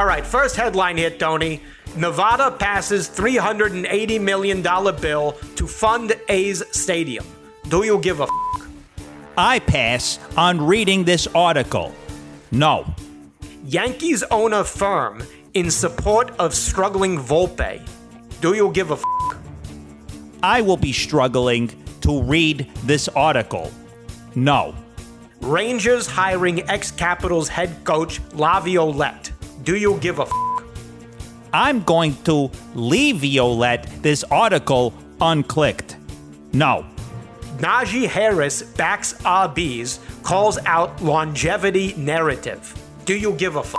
All 0.00 0.06
right, 0.06 0.24
first 0.24 0.56
headline 0.56 0.96
here, 0.96 1.10
Tony. 1.10 1.60
Nevada 1.94 2.50
passes 2.50 3.06
$380 3.06 4.18
million 4.18 4.62
bill 4.62 5.32
to 5.56 5.66
fund 5.66 6.14
A's 6.30 6.62
stadium. 6.70 7.26
Do 7.68 7.84
you 7.84 7.98
give 7.98 8.20
a 8.20 8.22
f? 8.22 8.30
I 9.36 9.58
pass 9.58 10.18
on 10.38 10.58
reading 10.64 11.04
this 11.04 11.26
article. 11.34 11.94
No. 12.50 12.86
Yankees 13.66 14.22
owner 14.30 14.64
firm 14.64 15.22
in 15.52 15.70
support 15.70 16.30
of 16.38 16.54
struggling 16.54 17.18
Volpe. 17.18 17.86
Do 18.40 18.54
you 18.54 18.72
give 18.72 18.92
a 18.92 18.94
f? 18.94 19.04
I 20.42 20.62
will 20.62 20.78
be 20.78 20.94
struggling 20.94 21.68
to 22.00 22.22
read 22.22 22.70
this 22.84 23.06
article. 23.08 23.70
No. 24.34 24.74
Rangers 25.42 26.06
hiring 26.06 26.66
ex 26.70 26.90
Capitals 26.90 27.50
head 27.50 27.84
coach 27.84 28.22
Laviolette. 28.32 29.32
Do 29.62 29.76
you 29.76 29.98
give 29.98 30.18
a 30.18 30.22
f? 30.22 30.32
I'm 31.52 31.82
going 31.82 32.14
to 32.24 32.50
leave 32.74 33.16
Violette 33.18 33.86
this 34.02 34.24
article 34.24 34.94
unclicked. 35.20 35.96
No. 36.52 36.86
Najee 37.58 38.06
Harris 38.06 38.62
backs 38.62 39.12
RBs, 39.14 39.98
calls 40.22 40.58
out 40.64 41.02
longevity 41.02 41.94
narrative. 41.96 42.74
Do 43.04 43.14
you 43.14 43.32
give 43.32 43.56
a 43.56 43.60
f? 43.60 43.74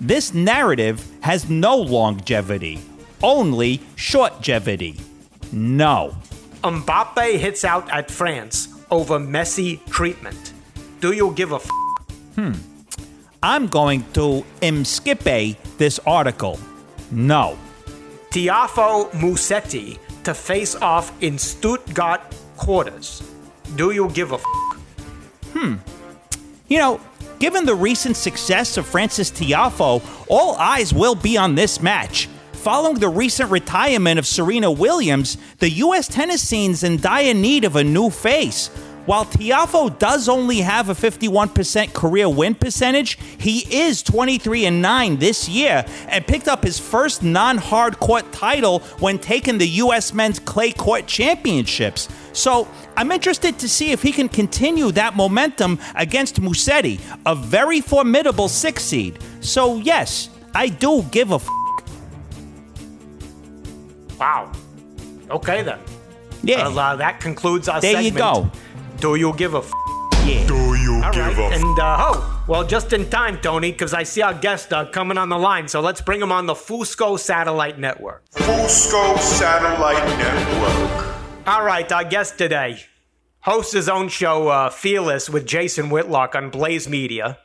This 0.00 0.34
narrative 0.34 1.02
has 1.20 1.48
no 1.48 1.76
longevity, 1.76 2.78
only 3.22 3.78
shortgevity. 3.96 5.00
No. 5.52 6.14
Mbappe 6.62 7.38
hits 7.38 7.64
out 7.64 7.90
at 7.90 8.10
France 8.10 8.68
over 8.90 9.18
Messi 9.18 9.84
treatment. 9.86 10.52
Do 11.00 11.12
you 11.12 11.32
give 11.32 11.52
a 11.52 11.56
f? 11.56 11.70
Hmm. 12.34 12.52
I'm 13.42 13.66
going 13.66 14.04
to 14.12 14.44
imskippe 14.60 15.56
this 15.78 15.98
article. 16.06 16.58
No. 17.10 17.58
Tiafoe 18.30 19.10
Musetti 19.12 19.98
to 20.24 20.34
face 20.34 20.74
off 20.76 21.12
in 21.22 21.38
Stuttgart 21.38 22.20
quarters. 22.56 23.22
Do 23.76 23.92
you 23.92 24.08
give 24.10 24.32
a 24.32 24.36
f? 24.36 24.44
Hmm. 25.52 25.74
You 26.68 26.78
know, 26.78 27.00
given 27.38 27.64
the 27.64 27.74
recent 27.74 28.16
success 28.16 28.76
of 28.76 28.86
Frances 28.86 29.30
Tiafoe, 29.30 30.02
all 30.28 30.56
eyes 30.56 30.92
will 30.92 31.14
be 31.14 31.36
on 31.36 31.54
this 31.54 31.80
match. 31.80 32.28
Following 32.52 32.98
the 32.98 33.08
recent 33.08 33.50
retirement 33.50 34.18
of 34.18 34.26
Serena 34.26 34.70
Williams, 34.72 35.38
the 35.58 35.70
U.S. 35.70 36.08
tennis 36.08 36.42
scene's 36.42 36.82
in 36.82 37.00
dire 37.00 37.32
need 37.32 37.64
of 37.64 37.76
a 37.76 37.84
new 37.84 38.10
face. 38.10 38.70
While 39.06 39.24
Tiafoe 39.24 39.96
does 40.00 40.28
only 40.28 40.58
have 40.58 40.88
a 40.88 40.94
51% 40.94 41.92
career 41.94 42.28
win 42.28 42.56
percentage, 42.56 43.18
he 43.38 43.60
is 43.74 44.02
23 44.02 44.66
and 44.66 44.82
9 44.82 45.16
this 45.18 45.48
year 45.48 45.86
and 46.08 46.26
picked 46.26 46.48
up 46.48 46.64
his 46.64 46.80
first 46.80 47.22
non-hard 47.22 48.00
court 48.00 48.30
title 48.32 48.80
when 48.98 49.18
taking 49.18 49.58
the 49.58 49.68
US 49.84 50.12
Men's 50.12 50.40
Clay 50.40 50.72
Court 50.72 51.06
Championships. 51.06 52.08
So, 52.32 52.66
I'm 52.96 53.12
interested 53.12 53.58
to 53.60 53.68
see 53.68 53.92
if 53.92 54.02
he 54.02 54.10
can 54.10 54.28
continue 54.28 54.90
that 54.92 55.14
momentum 55.14 55.78
against 55.94 56.40
Musetti, 56.40 56.98
a 57.24 57.34
very 57.34 57.80
formidable 57.80 58.48
6 58.48 58.82
seed. 58.82 59.18
So, 59.40 59.76
yes, 59.76 60.30
I 60.54 60.68
do 60.68 61.02
give 61.12 61.30
a 61.30 61.36
f- 61.36 61.48
Wow. 64.18 64.50
Okay 65.30 65.62
then. 65.62 65.78
Yeah. 66.42 66.68
Uh, 66.68 66.96
that 66.96 67.20
concludes 67.20 67.68
our 67.68 67.80
There 67.80 68.00
you 68.00 68.10
go. 68.10 68.50
Do 68.96 69.14
you 69.16 69.34
give 69.36 69.54
a 69.54 69.58
f- 69.58 69.70
yeah. 70.26 70.46
Do 70.46 70.54
you 70.74 71.00
All 71.04 71.12
give 71.12 71.22
right. 71.26 71.38
a 71.38 71.44
f- 71.44 71.52
And 71.54 71.78
uh, 71.78 71.96
oh, 72.00 72.44
well, 72.48 72.64
just 72.66 72.92
in 72.92 73.08
time, 73.10 73.38
Tony, 73.38 73.70
because 73.72 73.94
I 73.94 74.02
see 74.02 74.22
our 74.22 74.34
guest 74.34 74.72
uh, 74.72 74.86
coming 74.86 75.18
on 75.18 75.28
the 75.28 75.38
line. 75.38 75.68
So 75.68 75.80
let's 75.80 76.00
bring 76.00 76.20
him 76.20 76.32
on 76.32 76.46
the 76.46 76.54
Fusco 76.54 77.18
Satellite 77.18 77.78
Network. 77.78 78.24
Fusco 78.30 79.18
Satellite 79.18 80.06
Network? 80.18 81.46
All 81.46 81.62
right, 81.64 81.90
our 81.92 82.04
guest 82.04 82.38
today 82.38 82.80
hosts 83.40 83.72
his 83.72 83.88
own 83.88 84.08
show, 84.08 84.48
uh, 84.48 84.70
Fearless, 84.70 85.30
with 85.30 85.46
Jason 85.46 85.90
Whitlock 85.90 86.34
on 86.34 86.50
Blaze 86.50 86.88
Media. 86.88 87.38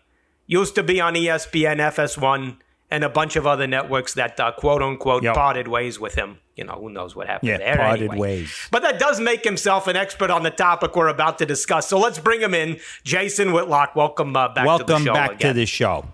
Used 0.48 0.74
to 0.76 0.84
be 0.84 1.00
on 1.00 1.14
ESPN, 1.14 1.78
FS1, 1.78 2.58
and 2.92 3.04
a 3.04 3.10
bunch 3.10 3.36
of 3.38 3.48
other 3.48 3.66
networks 3.68 4.14
that 4.16 4.40
uh, 4.40 4.52
quote 4.52 4.82
unquote 4.84 5.24
Yep. 5.24 5.34
parted 5.36 5.68
ways 5.68 6.00
with 6.00 6.16
him. 6.16 6.38
You 6.56 6.66
know, 6.66 6.74
who 6.74 6.90
knows 6.90 7.16
what 7.16 7.28
happened 7.28 7.50
Yeah, 7.50 7.58
there. 7.58 7.78
parted 7.78 8.10
anyway. 8.12 8.18
ways. 8.18 8.68
But 8.70 8.84
that 8.84 9.00
does 9.00 9.20
make 9.20 9.44
himself 9.44 9.88
an 9.88 9.96
expert 9.96 10.30
on 10.30 10.44
the 10.44 10.52
topic 10.52 10.96
we're 10.96 11.08
about 11.08 11.38
to 11.40 11.46
discuss. 11.46 11.88
So 11.88 11.98
let's 11.98 12.20
bring 12.20 12.42
him 12.42 12.54
in. 12.54 12.78
Jason 13.04 13.54
Whitlock, 13.54 13.96
welcome 13.96 14.36
uh, 14.36 14.50
back 14.50 14.56
to 14.56 14.62
the 14.62 14.68
Welcome 14.68 15.06
show 15.06 15.14
back 15.14 15.32
again. 15.32 15.54
to 15.56 15.60
the 15.62 15.66
show. 15.66 16.06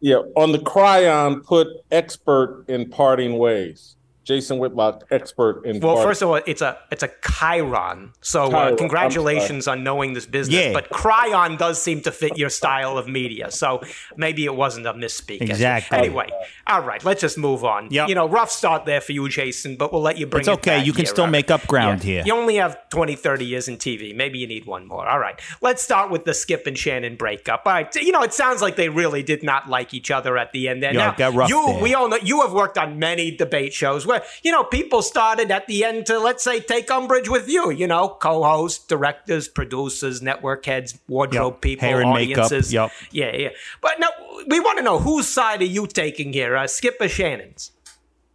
Yeah, 0.00 0.22
on 0.34 0.50
the 0.50 0.58
Cryon, 0.58 1.44
put 1.44 1.68
expert 1.92 2.64
in 2.66 2.88
parting 2.88 3.38
ways. 3.38 3.94
Jason 4.24 4.58
Whitlock, 4.58 5.04
expert 5.10 5.64
in. 5.66 5.80
Well, 5.80 5.94
parting- 5.94 6.08
first 6.10 6.22
of 6.22 6.28
all, 6.28 6.40
it's 6.46 6.62
a 6.62 6.78
it's 6.90 7.02
a 7.02 7.10
Chiron. 7.22 8.12
So 8.20 8.48
Chiron, 8.50 8.74
uh, 8.74 8.76
congratulations 8.76 9.66
on 9.68 9.82
knowing 9.82 10.12
this 10.12 10.26
business. 10.26 10.54
Yeah. 10.56 10.72
But 10.72 10.90
Cryon 10.90 11.58
does 11.58 11.82
seem 11.82 12.00
to 12.02 12.12
fit 12.12 12.36
your 12.38 12.48
style 12.50 12.96
of 12.98 13.08
media. 13.08 13.50
So 13.50 13.82
maybe 14.16 14.44
it 14.44 14.54
wasn't 14.54 14.86
a 14.86 14.94
misspeak. 14.94 15.40
Exactly. 15.40 15.98
Anyway, 15.98 16.28
all 16.66 16.82
right, 16.82 17.04
let's 17.04 17.20
just 17.20 17.36
move 17.38 17.64
on. 17.64 17.88
Yep. 17.90 18.08
You 18.08 18.14
know, 18.14 18.28
rough 18.28 18.50
start 18.50 18.84
there 18.84 19.00
for 19.00 19.12
you, 19.12 19.28
Jason, 19.28 19.76
but 19.76 19.92
we'll 19.92 20.02
let 20.02 20.18
you 20.18 20.26
bring 20.26 20.40
it 20.40 20.42
It's 20.42 20.48
it 20.48 20.52
okay. 20.60 20.78
back 20.78 20.86
You 20.86 20.92
can 20.92 21.00
here. 21.04 21.06
still 21.06 21.24
All 21.24 21.30
make 21.30 21.50
up 21.50 21.66
ground 21.66 22.02
here. 22.02 22.22
You 22.24 22.34
only 22.34 22.56
have 22.56 22.88
20, 22.90 23.16
30 23.16 23.44
years 23.44 23.68
in 23.68 23.76
TV. 23.76 24.14
Maybe 24.14 24.38
you 24.38 24.46
need 24.46 24.66
one 24.66 24.86
more. 24.86 25.06
All 25.08 25.18
right. 25.18 25.40
Let's 25.60 25.82
start 25.82 26.10
with 26.10 26.24
the 26.24 26.34
Skip 26.34 26.66
and 26.66 26.78
Shannon 26.78 27.16
breakup. 27.16 27.62
All 27.66 27.72
right. 27.72 27.94
You 27.96 28.12
know, 28.12 28.22
it 28.22 28.32
sounds 28.34 28.62
like 28.62 28.76
they 28.76 28.88
really 28.88 29.22
did 29.22 29.42
not 29.42 29.68
like 29.68 29.92
each 29.94 30.10
other 30.10 30.38
at 30.38 30.52
the 30.52 30.68
end 30.68 30.82
there. 30.82 30.92
Yeah, 30.94 31.06
now, 31.10 31.14
got 31.14 31.34
rough 31.34 31.48
you, 31.50 31.64
there. 31.66 31.82
we 31.82 31.94
all 31.94 32.08
know 32.08 32.16
you 32.22 32.40
have 32.42 32.52
worked 32.52 32.78
on 32.78 32.98
many 32.98 33.30
debate 33.36 33.72
shows 33.72 34.06
where, 34.12 34.22
you 34.42 34.52
know, 34.52 34.62
people 34.64 35.02
started 35.02 35.50
at 35.50 35.66
the 35.66 35.84
end 35.84 36.06
to, 36.06 36.18
let's 36.18 36.44
say, 36.44 36.60
take 36.60 36.90
umbrage 36.90 37.28
with 37.28 37.48
you, 37.48 37.70
you 37.70 37.86
know, 37.86 38.08
co-hosts, 38.08 38.86
directors, 38.86 39.48
producers, 39.48 40.22
network 40.22 40.64
heads, 40.66 40.98
wardrobe 41.08 41.54
Yep. 41.54 41.60
people, 41.60 41.88
Hair 41.88 42.00
and 42.02 42.12
makeup, 42.12 42.44
audiences. 42.44 42.72
yep. 42.72 42.90
Yeah, 43.10 43.34
yeah. 43.36 43.48
But 43.80 43.98
now 43.98 44.08
we 44.46 44.60
want 44.60 44.78
to 44.78 44.84
know 44.84 44.98
whose 44.98 45.26
side 45.28 45.60
are 45.62 45.64
you 45.64 45.86
taking 45.86 46.32
here, 46.32 46.56
uh, 46.56 46.66
Skip 46.66 46.96
or 47.00 47.08
Shannon's? 47.08 47.72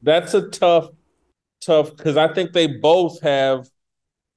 that's 0.03 0.33
a 0.33 0.47
tough, 0.49 0.89
tough 1.61 1.95
because 1.95 2.17
I 2.17 2.31
think 2.33 2.53
they 2.53 2.67
both 2.67 3.21
have, 3.21 3.67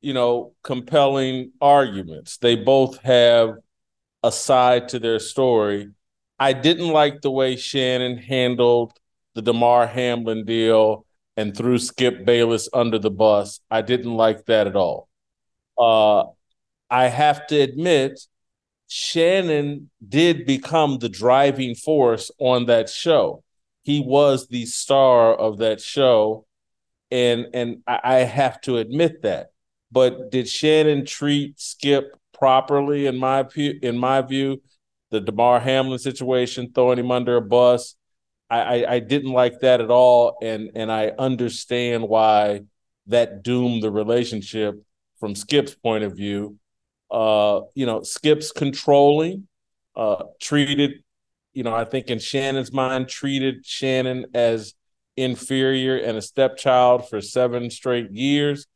you 0.01 0.15
know, 0.15 0.53
compelling 0.63 1.53
arguments. 1.61 2.39
They 2.39 2.57
both 2.57 2.99
have 3.03 3.57
a 4.23 4.33
side 4.33 4.89
to 4.91 4.99
their 4.99 5.19
story. 5.19 5.91
I 6.39 6.55
didn't 6.55 6.89
like 6.89 7.21
the 7.21 7.31
way 7.31 7.57
Shannon 7.57 8.17
handled 8.17 8.95
the 9.35 9.43
Damar 9.43 9.87
Hamlin 9.87 10.45
deal 10.47 11.05
and 11.41 11.57
threw 11.57 11.79
Skip 11.79 12.27
Bayless 12.27 12.69
under 12.75 12.99
the 12.99 13.11
bus. 13.11 13.61
I 13.71 13.81
didn't 13.81 14.13
like 14.15 14.45
that 14.45 14.67
at 14.67 14.77
all. 14.77 15.09
Uh, 15.79 16.25
I 16.91 17.07
have 17.07 17.47
to 17.47 17.59
admit, 17.59 18.21
Shannon 18.89 19.91
did 20.07 20.45
become 20.45 20.99
the 20.99 21.09
driving 21.09 21.75
force 21.75 22.31
on 22.39 22.67
that 22.67 22.91
show. 22.91 23.43
He 23.83 24.01
was 24.01 24.49
the 24.49 24.67
star 24.67 25.35
of 25.35 25.59
that 25.59 25.81
show, 25.81 26.45
and 27.11 27.47
and 27.55 27.79
I, 27.87 28.19
have 28.19 28.61
to 28.63 28.77
admit 28.77 29.23
that. 29.23 29.53
But 29.91 30.31
did 30.31 30.47
Shannon 30.47 31.07
treat 31.07 31.59
Skip 31.59 32.17
properly 32.39 33.07
in 33.07 33.17
my 33.17 33.47
in 33.57 33.97
my 33.97 34.21
view? 34.21 34.61
The 35.11 35.23
Damar 35.23 35.59
Hamlin 35.59 35.99
situation, 35.99 36.71
throwing 36.75 36.99
him 36.99 37.11
under 37.11 37.37
a 37.37 37.43
bus, 37.43 37.97
I, 38.51 38.95
I, 38.95 38.99
didn't 38.99 39.33
like 39.33 39.61
that 39.61 39.81
at 39.81 39.91
all, 39.91 40.37
and 40.43 40.71
and 40.75 40.91
I 40.91 41.13
understand 41.19 42.09
why 42.09 42.63
that 43.07 43.43
doomed 43.45 43.83
the 43.83 43.91
relationship 43.91 44.83
from 45.21 45.37
Skip's 45.37 45.75
point 45.75 46.03
of 46.03 46.17
view. 46.17 46.59
Uh, 47.11 47.61
you 47.75 47.87
know, 47.87 48.03
Skip's 48.03 48.51
controlling, 48.51 49.47
uh, 49.95 50.25
treated, 50.41 51.05
you 51.53 51.63
know, 51.63 51.75
I 51.75 51.85
think 51.85 52.09
in 52.09 52.19
Shannon's 52.19 52.73
mind, 52.73 53.09
treated 53.09 53.65
Shannon 53.65 54.27
as 54.35 54.75
inferior 55.17 55.97
and 55.97 56.17
a 56.17 56.23
stepchild 56.23 57.09
for 57.09 57.21
seven 57.21 57.71
straight 57.71 58.11
years, 58.11 58.67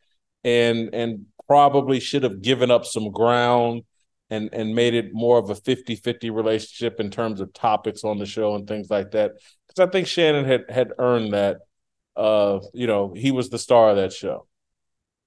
and 0.45 0.95
and 0.95 1.26
probably 1.49 1.99
should 1.99 2.23
have 2.23 2.43
given 2.43 2.71
up 2.71 2.85
some 2.85 3.11
ground 3.11 3.83
and 4.31 4.49
and 4.52 4.75
made 4.75 4.95
it 4.95 5.12
more 5.12 5.38
of 5.38 5.50
a 5.50 5.54
50-50 5.54 6.35
relationship 6.35 6.99
in 7.00 7.11
terms 7.11 7.40
of 7.40 7.52
topics 7.52 8.04
on 8.04 8.19
the 8.19 8.26
show 8.26 8.54
and 8.54 8.66
things 8.66 8.90
like 8.90 9.11
that. 9.12 9.33
Because 9.69 9.88
I 9.88 9.90
think 9.90 10.07
Shannon 10.07 10.45
had 10.45 10.64
had 10.69 10.93
earned 10.99 11.33
that. 11.35 11.59
Uh, 12.16 12.61
you 12.73 12.87
know, 12.87 13.12
he 13.16 13.33
was 13.33 13.50
the 13.50 13.59
star 13.59 13.90
of 13.90 13.97
that 13.97 14.12
show. 14.12 14.47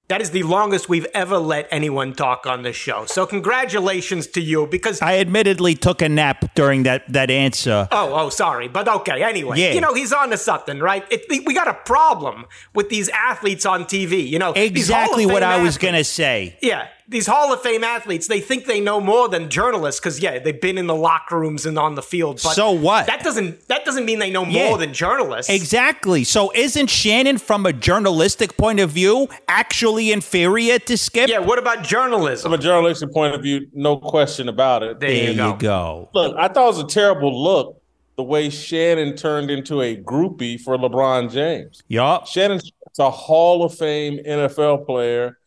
That 0.08 0.22
is 0.22 0.30
the 0.30 0.42
longest 0.42 0.88
we've 0.88 1.06
ever 1.12 1.36
let 1.36 1.68
anyone 1.70 2.14
talk 2.14 2.46
on 2.46 2.62
this 2.62 2.76
show. 2.76 3.04
So 3.04 3.26
congratulations 3.26 4.26
to 4.28 4.40
you 4.40 4.66
because 4.66 5.02
I 5.02 5.18
admittedly 5.18 5.74
took 5.74 6.00
a 6.00 6.08
nap 6.08 6.54
during 6.54 6.84
that 6.84 7.02
that 7.12 7.30
answer. 7.30 7.86
Oh, 7.92 8.14
oh, 8.14 8.30
sorry, 8.30 8.68
but 8.68 8.88
okay. 8.88 9.22
Anyway, 9.22 9.58
Yeah. 9.60 9.72
you 9.74 9.82
know 9.82 9.92
he's 9.92 10.14
on 10.14 10.30
to 10.30 10.38
something, 10.38 10.78
right? 10.78 11.04
It, 11.10 11.26
we 11.44 11.52
got 11.52 11.68
a 11.68 11.74
problem 11.74 12.46
with 12.74 12.88
these 12.88 13.10
athletes 13.10 13.66
on 13.66 13.84
TV. 13.84 14.26
You 14.26 14.38
know, 14.38 14.54
these 14.54 14.62
Hall 14.62 14.70
of 14.70 14.76
Exactly 14.76 15.26
what 15.26 15.42
Fame 15.42 15.50
I 15.50 15.62
was 15.62 15.76
gonna 15.76 16.04
say. 16.04 16.56
Yeah, 16.62 16.88
these 17.10 17.26
Hall 17.26 17.52
of 17.52 17.62
Fame 17.62 17.82
athletes, 17.84 18.26
they 18.26 18.40
think 18.40 18.66
they 18.66 18.80
know 18.80 19.00
more 19.00 19.28
than 19.28 19.48
journalists 19.48 19.98
because 19.98 20.20
yeah, 20.20 20.38
they've 20.38 20.60
been 20.60 20.76
in 20.76 20.86
the 20.86 20.94
locker 20.94 21.38
rooms 21.40 21.64
and 21.66 21.78
on 21.78 21.94
the 21.94 22.02
field. 22.02 22.40
But 22.42 22.52
So 22.54 22.70
what? 22.70 23.06
That 23.06 23.22
doesn't 23.24 23.66
that 23.68 23.84
doesn't 23.84 24.04
mean 24.04 24.18
they 24.18 24.30
know 24.30 24.44
Yeah. 24.44 24.68
more 24.68 24.78
than 24.78 24.92
journalists. 24.92 25.50
Exactly. 25.50 26.22
So 26.24 26.52
isn't 26.54 26.88
Shannon, 26.90 27.38
from 27.38 27.64
a 27.66 27.72
journalistic 27.72 28.56
point 28.56 28.78
of 28.80 28.90
view, 28.90 29.28
actually 29.48 30.12
inferior 30.12 30.78
to 30.80 30.98
Skip? 30.98 31.28
Yeah. 31.30 31.38
What 31.38 31.58
about 31.58 31.82
journalism? 31.82 32.50
From 32.50 32.58
a 32.58 32.62
journalistic 32.62 33.12
point 33.12 33.34
of 33.34 33.42
view, 33.42 33.66
no 33.72 33.96
question 33.96 34.48
about 34.48 34.82
it. 34.82 35.00
There 35.00 35.08
There 35.10 35.30
you 35.30 35.34
go. 35.36 35.48
you 35.52 35.56
go. 35.58 36.08
Look, 36.14 36.36
I 36.36 36.48
thought 36.48 36.64
it 36.64 36.76
was 36.76 36.78
a 36.80 36.86
terrible 36.86 37.42
look 37.42 37.80
the 38.16 38.22
way 38.24 38.50
Shannon 38.50 39.16
turned 39.16 39.50
into 39.50 39.80
a 39.80 39.96
groupie 39.96 40.60
for 40.60 40.76
LeBron 40.76 41.30
James. 41.32 41.82
Yup. 41.88 42.26
Shannon's 42.26 42.70
a 42.98 43.08
Hall 43.10 43.64
of 43.64 43.72
Fame 43.72 44.18
NFL 44.26 44.84
player, 44.84 45.38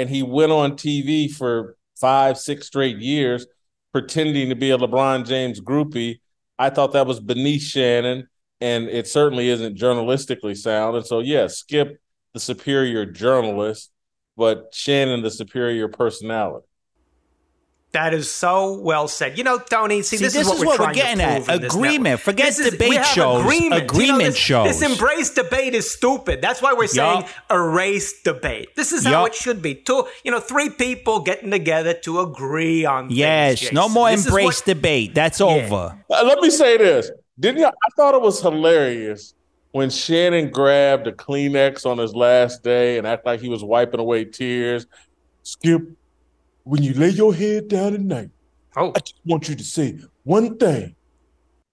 and 0.00 0.08
he 0.08 0.22
went 0.22 0.50
on 0.50 0.72
TV 0.72 1.30
for 1.30 1.76
five, 2.00 2.38
six 2.38 2.66
straight 2.66 2.96
years 2.96 3.46
pretending 3.92 4.48
to 4.48 4.54
be 4.54 4.70
a 4.70 4.78
LeBron 4.78 5.26
James 5.26 5.60
groupie. 5.60 6.20
I 6.58 6.70
thought 6.70 6.92
that 6.92 7.06
was 7.06 7.20
beneath 7.20 7.62
Shannon, 7.62 8.26
and 8.62 8.88
it 8.88 9.06
certainly 9.06 9.50
isn't 9.50 9.76
journalistically 9.76 10.56
sound. 10.56 10.96
And 10.96 11.06
so, 11.06 11.20
yeah, 11.20 11.48
Skip, 11.48 12.00
the 12.32 12.40
superior 12.40 13.04
journalist, 13.04 13.90
but 14.38 14.72
Shannon, 14.72 15.22
the 15.22 15.30
superior 15.30 15.88
personality. 15.88 16.66
That 17.92 18.14
is 18.14 18.30
so 18.30 18.78
well 18.78 19.08
said. 19.08 19.36
You 19.36 19.42
know, 19.42 19.58
Tony. 19.58 20.02
See, 20.02 20.16
See, 20.16 20.24
this, 20.24 20.34
this 20.34 20.42
is 20.42 20.48
what 20.48 20.54
is 20.58 20.60
we're 20.60 20.66
what 20.66 20.78
we're 20.80 20.94
getting 20.94 21.18
to 21.18 21.24
at. 21.24 21.48
in 21.48 21.64
Agreement. 21.64 22.02
network. 22.04 22.20
Forget 22.20 22.46
This 22.46 22.58
is- 22.60 22.70
debate 22.70 22.88
we 22.90 22.94
have 22.96 23.06
shows. 23.06 23.40
Agreement. 23.44 23.82
Agreement 23.82 24.18
this, 24.22 24.36
shows. 24.36 24.68
This 24.78 24.82
embrace 24.92 25.30
debate 25.30 25.74
is 25.74 25.90
stupid. 25.90 26.40
That's 26.40 26.62
why 26.62 26.72
we're 26.72 26.86
saying 26.86 27.22
Yup. 27.22 27.28
erase 27.50 28.22
debate. 28.22 28.76
This 28.76 28.92
is 28.92 29.04
how 29.04 29.24
it 29.24 29.34
should 29.34 29.60
be. 29.60 29.74
Two, 29.74 30.06
you 30.24 30.30
know, 30.30 30.38
three 30.38 30.70
people 30.70 31.18
getting 31.20 31.50
together 31.50 31.92
to 31.94 32.20
agree 32.20 32.84
on. 32.84 33.08
things, 33.08 33.18
Yes. 33.18 33.72
No 33.72 33.88
more 33.88 34.08
This 34.10 34.24
embrace 34.26 34.58
what- 34.60 34.64
debate. 34.66 35.14
That's 35.16 35.40
over. 35.40 35.98
Uh, 36.08 36.22
let 36.24 36.38
me 36.38 36.50
say 36.50 36.76
this. 36.78 37.10
Didn't 37.40 37.58
you? 37.58 37.66
I 37.66 37.72
thought 37.96 38.14
it 38.14 38.22
was 38.22 38.40
hilarious 38.40 39.34
when 39.72 39.90
Shannon 39.90 40.50
grabbed 40.50 41.08
a 41.08 41.12
Kleenex 41.12 41.86
on 41.86 41.98
his 41.98 42.14
last 42.14 42.62
day 42.62 42.98
and 42.98 43.06
acted 43.06 43.26
like 43.26 43.40
he 43.40 43.48
was 43.48 43.64
wiping 43.64 43.98
away 43.98 44.26
tears. 44.26 44.86
Skip, 45.42 45.82
when 46.64 46.82
you 46.82 46.94
lay 46.94 47.10
your 47.10 47.34
head 47.34 47.68
down 47.68 47.94
at 47.94 48.00
night, 48.00 48.30
Oh, 48.76 48.92
I 48.94 49.00
just 49.00 49.20
want 49.24 49.48
you 49.48 49.56
to 49.56 49.64
say 49.64 49.98
one 50.22 50.56
thing. 50.56 50.94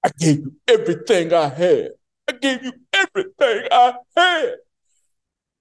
I 0.03 0.09
gave 0.19 0.39
you 0.39 0.53
everything 0.67 1.33
I 1.33 1.49
had. 1.49 1.91
I 2.27 2.31
gave 2.33 2.63
you 2.63 2.73
everything 2.93 3.67
I 3.71 3.93
had. 4.15 4.55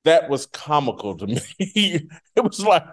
That 0.04 0.30
was 0.30 0.46
comical 0.46 1.16
to 1.16 1.26
me. 1.26 1.40
it 1.58 2.42
was 2.42 2.60
like, 2.64 2.84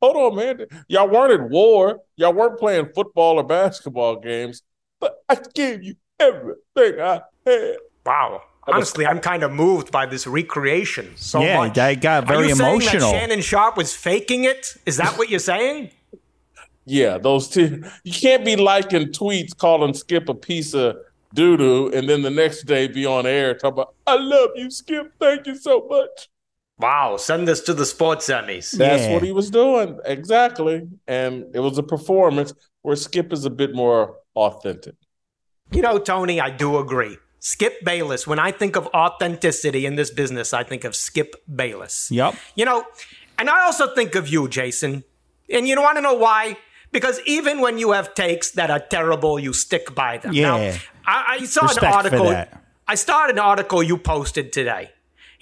hold 0.00 0.16
on, 0.16 0.36
man. 0.36 0.66
Y'all 0.88 1.08
weren't 1.08 1.32
at 1.32 1.50
war. 1.50 2.00
Y'all 2.16 2.32
weren't 2.32 2.58
playing 2.58 2.90
football 2.94 3.38
or 3.38 3.44
basketball 3.44 4.20
games. 4.20 4.62
But 5.00 5.16
I 5.28 5.38
gave 5.54 5.82
you 5.82 5.96
everything 6.18 7.00
I 7.00 7.22
had. 7.44 7.76
Wow. 8.06 8.42
Honestly, 8.66 9.04
I'm 9.06 9.18
kind 9.18 9.42
of 9.42 9.50
moved 9.50 9.90
by 9.90 10.06
this 10.06 10.26
recreation 10.26 11.12
so 11.16 11.40
Yeah, 11.42 11.56
much. 11.58 11.74
that 11.74 12.00
got 12.00 12.26
very 12.28 12.44
Are 12.44 12.48
you 12.48 12.54
saying 12.54 12.70
emotional. 12.76 13.12
that 13.12 13.18
Shannon 13.20 13.40
Sharpe 13.40 13.76
was 13.76 13.94
faking 13.94 14.44
it? 14.44 14.76
Is 14.86 14.98
that 14.98 15.18
what 15.18 15.28
you're 15.28 15.40
saying? 15.40 15.90
Yeah, 16.84 17.18
those 17.18 17.48
two. 17.48 17.82
You 18.04 18.12
can't 18.12 18.44
be 18.44 18.56
liking 18.56 19.08
tweets 19.08 19.56
calling 19.56 19.94
Skip 19.94 20.28
a 20.28 20.34
piece 20.34 20.74
of 20.74 20.96
doo 21.34 21.56
doo, 21.56 21.90
and 21.92 22.08
then 22.08 22.22
the 22.22 22.30
next 22.30 22.64
day 22.64 22.86
be 22.88 23.04
on 23.06 23.26
air 23.26 23.54
talking 23.54 23.74
about 23.82 23.94
"I 24.06 24.16
love 24.16 24.50
you, 24.56 24.70
Skip. 24.70 25.12
Thank 25.20 25.46
you 25.46 25.56
so 25.56 25.86
much." 25.88 26.28
Wow, 26.78 27.16
send 27.16 27.46
this 27.46 27.60
to 27.62 27.74
the 27.74 27.86
sports 27.86 28.28
Emmys. 28.28 28.72
That's 28.72 29.02
Yeah. 29.04 29.14
what 29.14 29.22
he 29.22 29.30
was 29.32 29.50
doing 29.50 29.98
exactly, 30.04 30.88
and 31.06 31.44
it 31.54 31.60
was 31.60 31.78
a 31.78 31.82
performance 31.82 32.52
where 32.82 32.96
Skip 32.96 33.32
is 33.32 33.44
a 33.44 33.50
bit 33.50 33.74
more 33.74 34.16
authentic. 34.34 34.94
You 35.70 35.82
know, 35.82 35.98
Tony, 35.98 36.40
I 36.40 36.50
do 36.50 36.78
agree. 36.78 37.16
Skip 37.44 37.84
Bayless. 37.84 38.24
When 38.24 38.38
I 38.38 38.52
think 38.52 38.76
of 38.76 38.86
authenticity 38.94 39.84
in 39.84 39.96
this 39.96 40.12
business, 40.12 40.54
I 40.54 40.62
think 40.62 40.84
of 40.84 40.94
Skip 40.94 41.34
Bayless. 41.52 42.08
Yep. 42.12 42.36
You 42.54 42.64
know, 42.64 42.84
and 43.36 43.50
I 43.50 43.64
also 43.64 43.92
think 43.96 44.14
of 44.14 44.28
you, 44.28 44.46
Jason. 44.46 45.02
And 45.52 45.66
you 45.66 45.74
don't 45.74 45.82
want 45.82 45.96
to 45.96 46.02
know 46.02 46.14
why? 46.14 46.56
Because 46.92 47.20
even 47.26 47.60
when 47.60 47.78
you 47.78 47.90
have 47.90 48.14
takes 48.14 48.52
that 48.52 48.70
are 48.70 48.78
terrible, 48.78 49.40
you 49.40 49.52
stick 49.52 49.92
by 49.92 50.18
them. 50.18 50.36
Now, 50.36 50.58
Yeah. 50.58 50.78
I, 51.04 51.38
I 51.40 51.44
saw 51.44 51.62
Respect 51.62 51.84
an 51.84 51.92
article. 51.92 52.44
I 52.86 52.94
saw 52.94 53.28
an 53.28 53.38
article 53.40 53.82
you 53.82 53.98
posted 53.98 54.52
today. 54.52 54.92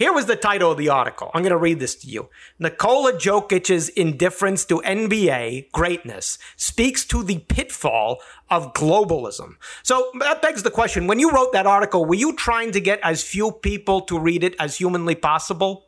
Here 0.00 0.14
was 0.14 0.24
the 0.24 0.34
title 0.34 0.72
of 0.72 0.78
the 0.78 0.88
article. 0.88 1.30
I'm 1.34 1.42
going 1.42 1.50
to 1.50 1.58
read 1.58 1.78
this 1.78 1.94
to 1.96 2.06
you. 2.06 2.30
Nikola 2.58 3.12
Jokic's 3.12 3.90
indifference 3.90 4.64
to 4.64 4.80
NBA 4.80 5.72
greatness 5.72 6.38
speaks 6.56 7.04
to 7.04 7.22
the 7.22 7.40
pitfall 7.40 8.16
of 8.48 8.72
globalism. 8.72 9.56
So 9.82 10.10
that 10.20 10.40
begs 10.40 10.62
the 10.62 10.70
question 10.70 11.06
when 11.06 11.18
you 11.18 11.30
wrote 11.30 11.52
that 11.52 11.66
article, 11.66 12.06
were 12.06 12.14
you 12.14 12.34
trying 12.34 12.72
to 12.72 12.80
get 12.80 12.98
as 13.02 13.22
few 13.22 13.52
people 13.52 14.00
to 14.06 14.18
read 14.18 14.42
it 14.42 14.56
as 14.58 14.78
humanly 14.78 15.16
possible? 15.16 15.84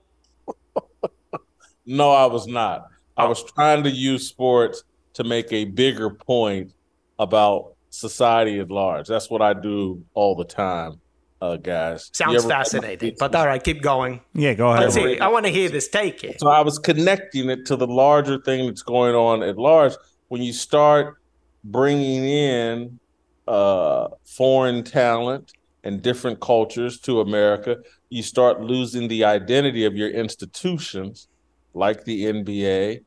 No, 1.87 2.11
I 2.11 2.26
was 2.26 2.47
not. 2.47 2.88
I 3.16 3.25
was 3.25 3.42
trying 3.42 3.83
to 3.85 3.90
use 3.90 4.28
sports 4.28 4.85
to 5.14 5.25
make 5.25 5.50
a 5.54 5.64
bigger 5.64 6.11
point 6.11 6.75
about 7.19 7.76
society 7.88 8.61
at 8.61 8.71
large. 8.71 9.09
That's 9.09 9.31
what 9.31 9.40
I 9.40 9.54
do 9.54 10.04
all 10.12 10.37
the 10.37 10.45
time, 10.45 11.00
uh, 11.42 11.56
guys. 11.56 12.08
Sounds 12.12 12.44
ever- 12.44 12.49
fascinating. 12.49 13.16
But 13.18 13.34
all 13.34 13.46
right, 13.46 13.62
keep 13.62 13.82
going. 13.82 14.20
Yeah, 14.32 14.54
go 14.54 14.68
ahead. 14.68 14.84
Let's 14.84 14.94
see. 14.94 15.18
I 15.18 15.26
want 15.26 15.44
to 15.46 15.50
hear 15.50 15.68
this 15.68 15.88
take 15.88 16.20
here. 16.20 16.34
So 16.38 16.49
I 16.49 16.61
was 16.61 16.78
connecting 16.78 17.50
it 17.50 17.66
to 17.66 17.76
the 17.76 17.87
larger 17.87 18.40
thing 18.40 18.66
that's 18.66 18.82
going 18.82 19.16
on 19.16 19.42
at 19.42 19.58
large. 19.58 19.94
When 20.28 20.40
you 20.40 20.52
start 20.52 21.16
bringing 21.64 22.25
in 22.25 23.00
uh, 23.49 24.08
foreign 24.25 24.84
talent 24.84 25.52
and 25.82 26.00
different 26.00 26.40
cultures 26.40 27.00
to 27.00 27.20
America, 27.20 27.78
you 28.08 28.22
start 28.22 28.61
losing 28.61 29.08
the 29.08 29.25
identity 29.25 29.84
of 29.84 29.96
your 29.96 30.11
institutions, 30.11 31.26
like 31.75 32.04
the 32.04 32.26
NBA 32.26 33.00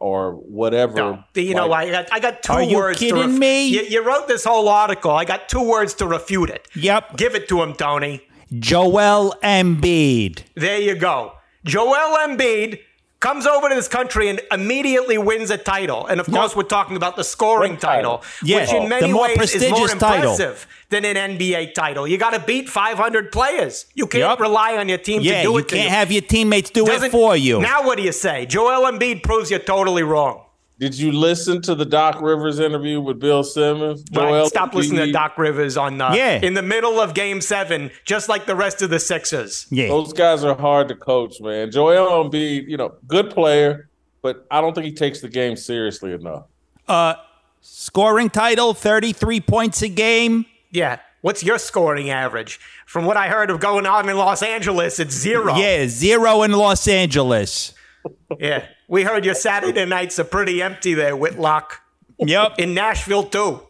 or 0.00 0.32
whatever. 0.32 0.94
No, 0.94 1.24
you 1.34 1.54
know, 1.54 1.68
like- 1.68 1.88
I 1.88 1.92
got 1.92 2.08
I 2.12 2.18
got 2.20 2.42
two 2.42 2.52
Are 2.54 2.62
you 2.62 2.76
words. 2.76 2.98
to 2.98 3.04
kidding 3.06 3.38
me? 3.38 3.68
You, 3.68 3.82
you 3.82 4.02
wrote 4.04 4.26
this 4.26 4.44
whole 4.44 4.68
article. 4.68 5.12
I 5.12 5.24
got 5.24 5.48
two 5.48 5.62
words 5.62 5.94
to 5.94 6.06
refute 6.06 6.50
it. 6.50 6.66
Yep. 6.74 7.16
Give 7.16 7.34
it 7.34 7.48
to 7.50 7.62
him, 7.62 7.74
Tony. 7.74 8.22
Joel 8.58 9.34
Embiid. 9.44 10.42
There 10.56 10.80
you 10.80 10.96
go. 10.96 11.32
Joel 11.64 12.16
Embiid 12.26 12.80
comes 13.20 13.46
over 13.46 13.68
to 13.68 13.74
this 13.74 13.86
country 13.88 14.28
and 14.28 14.40
immediately 14.50 15.18
wins 15.18 15.50
a 15.50 15.58
title. 15.58 16.06
And 16.06 16.20
of 16.20 16.26
course, 16.26 16.56
we're 16.56 16.62
talking 16.62 16.96
about 16.96 17.16
the 17.16 17.22
scoring 17.24 17.76
title? 17.76 18.22
Yeah, 18.42 18.60
which 18.62 18.72
in 18.72 18.88
many 18.88 19.12
ways 19.12 19.54
is 19.54 19.70
more 19.70 19.86
title. 19.88 20.32
impressive 20.32 20.66
than 20.88 21.04
an 21.04 21.16
NBA 21.38 21.74
title. 21.74 22.08
You 22.08 22.16
got 22.18 22.32
to 22.32 22.40
beat 22.40 22.68
500 22.68 23.30
players. 23.30 23.86
You 23.94 24.06
can't 24.06 24.24
Yep. 24.30 24.40
rely 24.40 24.76
on 24.78 24.88
your 24.88 24.98
team 24.98 25.20
Yeah, 25.20 25.36
to 25.38 25.42
do 25.42 25.58
it. 25.58 25.70
You 25.72 25.78
can't 25.78 25.90
have 25.90 26.10
your 26.10 26.22
teammates 26.22 26.70
do 26.70 26.84
it 26.84 26.88
Doesn't- 26.88 27.10
for 27.10 27.36
you. 27.36 27.60
Now, 27.60 27.82
what 27.86 27.96
do 27.98 28.02
you 28.02 28.12
say? 28.12 28.46
Joel 28.46 28.90
Embiid 28.90 29.22
proves 29.22 29.50
you're 29.50 29.60
totally 29.60 30.02
wrong. 30.02 30.40
Did 30.80 30.98
you 30.98 31.12
listen 31.12 31.60
to 31.62 31.74
the 31.74 31.84
Doc 31.84 32.22
Rivers 32.22 32.58
interview 32.58 33.00
with 33.02 33.20
Bill 33.20 33.44
Simmons? 33.44 34.02
Right, 34.14 34.46
stop 34.46 34.72
listening 34.74 35.04
to 35.06 35.12
Doc 35.12 35.36
Rivers 35.36 35.76
on 35.76 36.00
uh, 36.00 36.14
Yeah. 36.14 36.40
in 36.42 36.54
the 36.54 36.62
middle 36.62 36.98
of 36.98 37.12
Game 37.12 37.42
Seven, 37.42 37.90
just 38.06 38.30
like 38.30 38.46
the 38.46 38.56
rest 38.56 38.80
of 38.80 38.88
the 38.88 38.98
Sixers. 38.98 39.66
yeah. 39.70 39.88
Those 39.88 40.14
guys 40.14 40.42
are 40.42 40.54
hard 40.56 40.88
to 40.88 40.94
coach, 40.96 41.38
man. 41.40 41.70
Joel 41.70 42.24
Embiid, 42.24 42.66
you 42.66 42.78
know, 42.78 42.94
good 43.06 43.28
player, 43.30 43.90
but 44.22 44.46
I 44.50 44.62
don't 44.62 44.74
think 44.74 44.86
he 44.86 44.92
takes 44.92 45.20
the 45.20 45.28
game 45.28 45.54
seriously 45.54 46.12
enough. 46.12 46.44
Uh, 46.88 47.14
Scoring 47.60 48.30
title, 48.30 48.72
33 48.72 49.40
points 49.42 49.82
a 49.82 49.88
game. 49.88 50.46
Yeah. 50.70 50.98
What's 51.20 51.42
your 51.42 51.58
scoring 51.58 52.08
average? 52.08 52.58
From 52.86 53.04
what 53.04 53.18
I 53.18 53.28
heard 53.28 53.50
of 53.50 53.60
going 53.60 53.84
on 53.84 54.08
in 54.08 54.16
Los 54.16 54.42
Angeles, 54.42 54.98
it's 54.98 55.14
zero. 55.14 55.54
Yeah, 55.56 55.86
zero 55.86 56.42
in 56.42 56.52
Los 56.52 56.88
Angeles. 56.88 57.74
Yeah. 58.38 58.66
We 58.88 59.02
heard 59.04 59.24
your 59.24 59.34
Saturday 59.34 59.84
nights 59.84 60.18
are 60.18 60.24
pretty 60.24 60.62
empty 60.62 60.94
there, 60.94 61.16
Whitlock. 61.16 61.82
Yep. 62.18 62.58
In 62.58 62.74
Nashville 62.74 63.24
too. 63.24 63.62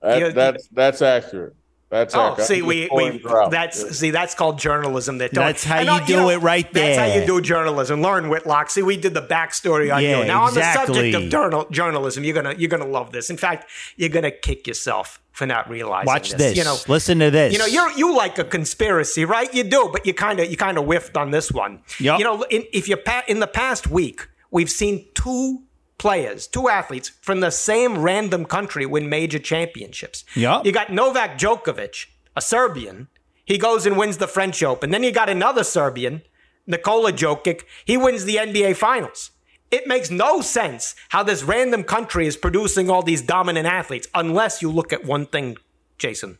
That, 0.00 0.34
that's 0.34 0.68
that's 0.68 1.02
accurate. 1.02 1.54
That's 1.88 2.14
Oh, 2.16 2.30
accurate. 2.32 2.48
see, 2.48 2.62
we, 2.62 2.82
we 2.82 2.88
pointing 2.88 3.20
it 3.20 3.26
out. 3.26 3.50
that's 3.52 3.96
see, 3.96 4.10
that's 4.10 4.34
called 4.34 4.58
journalism. 4.58 5.18
There, 5.18 5.28
Tony. 5.28 5.46
That's 5.46 5.62
how 5.62 5.78
And, 5.78 5.88
uh, 5.88 5.94
you 6.00 6.06
do 6.06 6.28
it 6.30 6.38
right 6.38 6.70
there. 6.72 6.96
That's 6.96 7.12
how 7.14 7.20
you 7.20 7.24
do 7.26 7.40
journalism. 7.40 8.02
Learn 8.02 8.28
Whitlock. 8.28 8.70
See, 8.70 8.82
we 8.82 8.96
did 8.96 9.14
the 9.14 9.22
backstory 9.22 9.94
on 9.94 10.02
Yeah, 10.02 10.20
you. 10.20 10.24
Now 10.26 10.42
on 10.42 10.54
the 10.54 10.62
subject 10.72 11.14
of 11.14 11.28
journal, 11.30 11.66
journalism, 11.70 12.24
you're 12.24 12.34
gonna 12.34 12.54
you're 12.58 12.68
gonna 12.70 12.86
love 12.86 13.12
this. 13.12 13.30
In 13.30 13.36
fact, 13.36 13.70
you're 13.96 14.08
gonna 14.08 14.32
kick 14.32 14.66
yourself 14.66 15.20
for 15.30 15.46
not 15.46 15.70
realizing 15.70 16.06
Watch 16.06 16.32
this. 16.32 16.56
You 16.56 16.64
know, 16.64 16.76
Listen 16.88 17.20
to 17.20 17.30
this. 17.30 17.52
You 17.52 17.58
know, 17.60 17.66
you 17.66 17.88
you 17.96 18.16
like 18.16 18.36
a 18.40 18.44
conspiracy, 18.44 19.24
right? 19.24 19.52
You 19.54 19.62
do, 19.62 19.88
but 19.92 20.04
you 20.06 20.12
kind 20.12 20.40
of 20.40 20.50
you 20.50 20.56
kind 20.56 20.78
of 20.78 20.86
whiffed 20.86 21.16
on 21.16 21.30
this 21.30 21.52
one. 21.52 21.82
Yep. 22.00 22.18
You 22.18 22.24
know, 22.24 22.42
in, 22.50 22.64
if 22.72 22.88
you 22.88 22.96
pa- 22.96 23.22
in 23.28 23.38
the 23.38 23.46
past 23.46 23.86
week, 23.88 24.26
we've 24.50 24.70
seen 24.70 25.06
two 25.14 25.62
players, 25.98 26.46
two 26.46 26.68
athletes 26.68 27.10
from 27.20 27.40
the 27.40 27.50
same 27.50 27.98
random 27.98 28.44
country 28.44 28.86
win 28.86 29.08
major 29.08 29.38
championships. 29.38 30.24
Yep. 30.34 30.64
You 30.64 30.72
got 30.72 30.92
Novak 30.92 31.38
Djokovic, 31.38 32.06
a 32.36 32.40
Serbian. 32.40 33.08
He 33.44 33.58
goes 33.58 33.86
and 33.86 33.96
wins 33.96 34.18
the 34.18 34.26
French 34.28 34.62
Open. 34.62 34.90
Then 34.90 35.02
you 35.02 35.12
got 35.12 35.28
another 35.28 35.64
Serbian, 35.64 36.22
Nikola 36.66 37.12
Jokic. 37.12 37.62
He 37.84 37.96
wins 37.96 38.24
the 38.24 38.36
NBA 38.36 38.76
Finals. 38.76 39.30
It 39.70 39.86
makes 39.86 40.10
no 40.10 40.40
sense 40.40 40.94
how 41.08 41.22
this 41.22 41.42
random 41.42 41.82
country 41.82 42.26
is 42.26 42.36
producing 42.36 42.88
all 42.88 43.02
these 43.02 43.22
dominant 43.22 43.66
athletes 43.66 44.06
unless 44.14 44.62
you 44.62 44.70
look 44.70 44.92
at 44.92 45.04
one 45.04 45.26
thing, 45.26 45.56
Jason. 45.98 46.38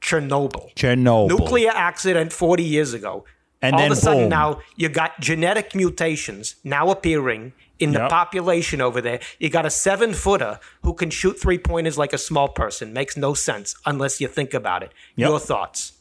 Chernobyl. 0.00 0.74
Chernobyl. 0.74 1.28
Nuclear 1.28 1.70
accident 1.74 2.32
40 2.32 2.62
years 2.62 2.92
ago. 2.92 3.24
And 3.62 3.74
all 3.74 3.86
of 3.86 3.92
a 3.92 3.96
sudden 3.96 4.24
boom. 4.24 4.28
now 4.28 4.60
you 4.76 4.90
got 4.90 5.18
genetic 5.20 5.74
mutations 5.74 6.56
now 6.62 6.90
appearing 6.90 7.54
in 7.78 7.92
the 7.92 7.98
Yep. 8.00 8.10
population 8.10 8.80
over 8.80 9.00
there. 9.00 9.20
You 9.38 9.50
got 9.50 9.66
a 9.66 9.70
seven 9.70 10.14
footer 10.14 10.58
who 10.82 10.94
can 10.94 11.10
shoot 11.10 11.38
three 11.40 11.58
pointers 11.58 11.98
like 11.98 12.12
a 12.12 12.18
small 12.18 12.48
person. 12.48 12.92
Makes 12.92 13.16
no 13.16 13.34
sense 13.34 13.74
unless 13.84 14.20
you 14.20 14.28
think 14.28 14.54
about 14.54 14.82
it. 14.82 14.92
Yep. 15.16 15.28
Your 15.28 15.38
thoughts? 15.38 15.92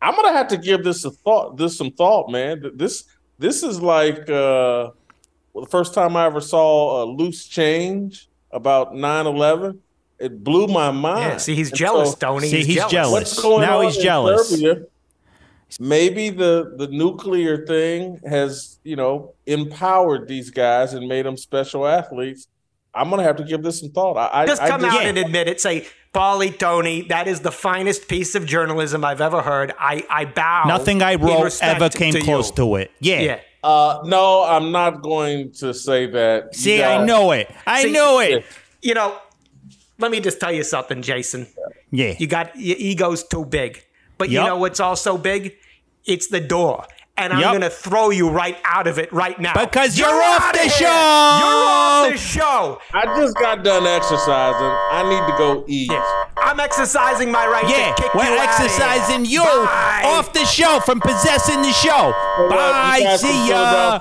I'm 0.00 0.14
gonna 0.14 0.32
have 0.32 0.48
to 0.48 0.56
give 0.56 0.84
this 0.84 1.04
a 1.04 1.10
thought. 1.10 1.56
This 1.56 1.76
some 1.76 1.90
thought, 1.90 2.30
man. 2.30 2.70
This 2.74 3.04
this 3.38 3.62
is 3.62 3.80
like 3.80 4.28
uh, 4.30 4.90
well, 5.52 5.64
the 5.64 5.70
first 5.70 5.92
time 5.94 6.16
I 6.16 6.26
ever 6.26 6.40
saw 6.40 7.02
a 7.02 7.04
loose 7.04 7.46
change 7.46 8.28
about 8.52 8.94
9/11. 8.94 9.78
It 10.20 10.42
blew 10.42 10.66
my 10.66 10.90
mind. 10.90 11.20
Yeah, 11.32 11.36
see, 11.36 11.54
he's 11.54 11.70
And 11.70 11.78
jealous, 11.78 12.10
so 12.10 12.16
Tony. 12.16 12.48
See, 12.48 12.64
he's 12.64 12.84
jealous. 12.86 13.12
What's 13.12 13.40
going 13.42 13.60
Now 13.62 13.78
on 13.78 13.84
he's 13.86 13.96
in 13.96 14.02
jealous. 14.02 14.48
Serbia, 14.50 14.82
maybe 15.80 16.30
the 16.30 16.74
the 16.76 16.86
nuclear 16.88 17.66
thing 17.66 18.20
has 18.28 18.78
you 18.84 18.96
know 18.96 19.34
empowered 19.46 20.28
these 20.28 20.50
guys 20.50 20.94
and 20.94 21.08
made 21.08 21.26
them 21.26 21.36
special 21.36 21.86
athletes. 21.86 22.48
I'm 22.94 23.10
gonna 23.10 23.22
have 23.22 23.36
to 23.36 23.44
give 23.44 23.62
this 23.62 23.80
some 23.80 23.90
thought. 23.90 24.16
I, 24.16 24.42
I 24.42 24.46
Just 24.46 24.62
I 24.62 24.68
come 24.68 24.80
just- 24.80 24.96
out 24.96 25.02
and 25.04 25.18
admit 25.18 25.46
it. 25.46 25.60
Say, 25.60 25.86
Paulie, 26.14 26.58
Tony, 26.58 27.02
that 27.08 27.28
is 27.28 27.40
the 27.40 27.52
finest 27.52 28.08
piece 28.08 28.34
of 28.34 28.46
journalism 28.46 29.04
I've 29.04 29.20
ever 29.20 29.42
heard. 29.42 29.72
I, 29.78 30.04
I 30.10 30.24
bow. 30.24 30.64
Nothing 30.66 31.02
I 31.02 31.14
wrote 31.16 31.56
ever 31.62 31.90
came 31.90 32.14
to 32.14 32.20
close 32.20 32.48
you. 32.50 32.56
to 32.56 32.76
it. 32.76 32.90
Yeah. 33.00 33.20
Yeah. 33.20 33.40
Uh, 33.62 34.00
no, 34.06 34.42
I'm 34.44 34.72
not 34.72 35.02
going 35.02 35.52
to 35.60 35.74
say 35.74 36.06
that. 36.06 36.44
You 36.54 36.58
See, 36.58 36.82
I 36.82 37.04
know 37.04 37.32
it. 37.32 37.50
I 37.66 37.82
See- 37.82 37.92
know 37.92 38.20
it. 38.20 38.44
You 38.80 38.94
know, 38.94 39.18
let 39.98 40.10
me 40.10 40.18
just 40.20 40.40
tell 40.40 40.52
you 40.52 40.64
something, 40.64 41.02
Jason. 41.02 41.46
Yeah. 41.90 42.14
You 42.18 42.26
got 42.26 42.56
your 42.58 42.76
ego's 42.78 43.22
too 43.22 43.44
big. 43.44 43.84
But 44.18 44.30
you 44.30 44.40
know 44.40 44.56
what's 44.58 44.80
also 44.80 45.16
big? 45.16 45.56
It's 46.04 46.26
the 46.28 46.40
door. 46.40 46.86
And 47.16 47.32
I'm 47.32 47.40
Yup. 47.40 47.50
going 47.50 47.62
to 47.62 47.70
throw 47.70 48.10
you 48.10 48.30
right 48.30 48.56
out 48.64 48.86
of 48.86 48.96
it 49.00 49.12
right 49.12 49.38
now. 49.40 49.52
Because 49.52 49.98
you're 49.98 50.06
off 50.22 50.52
the 50.52 50.60
here. 50.60 50.70
show. 50.70 50.84
You're 50.86 51.66
off 51.66 52.12
the 52.12 52.16
show. 52.16 52.80
I 52.94 53.06
just 53.18 53.34
got 53.34 53.64
done 53.64 53.88
exercising. 53.88 54.70
I 54.94 55.02
need 55.02 55.26
to 55.32 55.36
go 55.36 55.64
eat. 55.66 55.90
Yeah. 55.90 56.24
I'm 56.36 56.60
exercising 56.60 57.32
my 57.32 57.44
right 57.48 57.68
Yeah, 57.68 57.92
to 57.92 58.02
kick 58.02 58.14
we're 58.14 58.22
you 58.22 58.38
outta 58.38 58.62
here. 58.62 58.70
exercising 58.70 59.24
you 59.26 59.42
Bye. 59.42 60.02
off 60.06 60.32
the 60.32 60.44
show 60.46 60.78
from 60.86 61.00
possessing 61.00 61.60
the 61.62 61.72
show. 61.72 62.14
Well, 62.38 62.50
Bye. 62.50 63.00
guys 63.02 63.20
See 63.20 63.48
ya. 63.50 63.98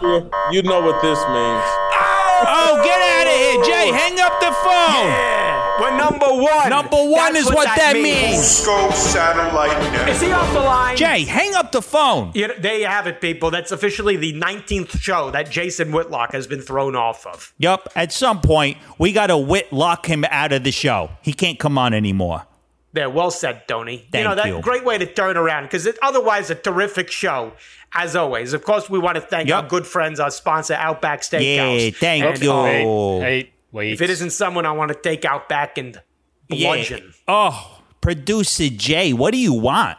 You 0.52 0.62
know 0.62 0.82
what 0.82 1.02
this 1.02 1.18
means. 1.18 1.66
Oh! 1.98 2.46
Oh, 2.46 2.84
get 2.86 3.02
out 3.02 3.26
of 3.26 3.34
here, 3.34 3.64
Jay. 3.66 3.92
Hang 3.98 4.20
up 4.22 4.40
the 4.40 4.52
phone. 4.62 5.10
Yeah, 5.10 5.57
we're 5.80 5.96
number 5.98 6.26
one. 6.28 6.70
Number 6.70 6.98
one 6.98 7.34
That's 7.34 7.48
is 7.48 7.54
what 7.54 7.66
that 7.76 7.94
means. 7.96 8.38
Fusco 8.40 8.92
Satellite 8.94 9.78
Network. 9.92 10.10
Is 10.10 10.22
he 10.22 10.32
off 10.32 10.52
the 10.54 10.60
line? 10.60 10.98
Jay, 10.98 11.24
hang 11.26 11.54
up 11.56 11.72
the 11.72 11.82
phone. 11.82 12.32
You 12.34 12.48
know, 12.50 12.54
there 12.60 12.78
you 12.80 12.88
have 12.88 13.08
it, 13.08 13.22
people. 13.22 13.52
That's 13.52 13.72
officially 13.72 14.16
the 14.18 14.34
19th 14.34 15.00
show 15.00 15.32
that 15.32 15.50
Jason 15.52 15.92
Whitlock 15.92 16.32
has 16.34 16.48
been 16.48 16.62
thrown 16.62 16.96
off 16.96 17.26
of. 17.28 17.54
Yup, 17.58 17.90
at 17.96 18.12
some 18.12 18.42
point, 18.42 18.78
we 18.98 19.12
got 19.12 19.28
to 19.28 19.38
whitlock 19.38 20.08
him 20.08 20.26
out 20.30 20.52
of 20.52 20.64
the 20.64 20.72
show. 20.72 21.12
He 21.22 21.34
can't 21.34 21.60
come 21.60 21.78
on 21.78 21.94
anymore. 21.94 22.44
There, 22.94 23.10
well 23.10 23.30
said, 23.32 23.68
Tony. 23.68 24.08
Thank 24.12 24.24
you 24.24 24.30
know, 24.30 24.36
that 24.36 24.48
you. 24.48 24.60
great 24.62 24.84
way 24.84 24.98
to 24.98 25.06
turn 25.06 25.38
around 25.38 25.64
because 25.64 25.86
it 25.86 25.98
otherwise 26.02 26.50
a 26.50 26.56
terrific 26.56 27.12
show. 27.12 27.54
As 27.94 28.16
always, 28.16 28.54
of 28.54 28.64
course, 28.64 28.90
we 28.90 28.98
want 29.00 29.16
to 29.16 29.22
thank 29.22 29.48
Yep. 29.50 29.64
our 29.64 29.70
good 29.70 29.86
friends, 29.88 30.20
our 30.20 30.32
sponsor, 30.32 30.74
Outback 30.74 31.22
Steakhouse. 31.22 31.86
Yeah, 31.86 31.92
thank 31.92 32.24
And, 32.26 32.42
you. 32.42 32.52
uh, 32.52 32.56
Oh. 32.84 33.20
Wait, 33.20 33.54
wait. 33.78 33.94
if 33.94 34.02
it 34.02 34.10
isn't 34.10 34.32
someone 34.32 34.66
I 34.66 34.72
want 34.72 34.90
to 34.92 35.00
take 35.00 35.24
out 35.26 35.48
back 35.48 35.78
and 35.78 36.02
bludgeon, 36.50 37.14
Oh, 37.28 37.82
producer 38.02 38.70
Jay, 38.70 39.14
what 39.14 39.32
do 39.32 39.38
you 39.38 39.54
want? 39.54 39.98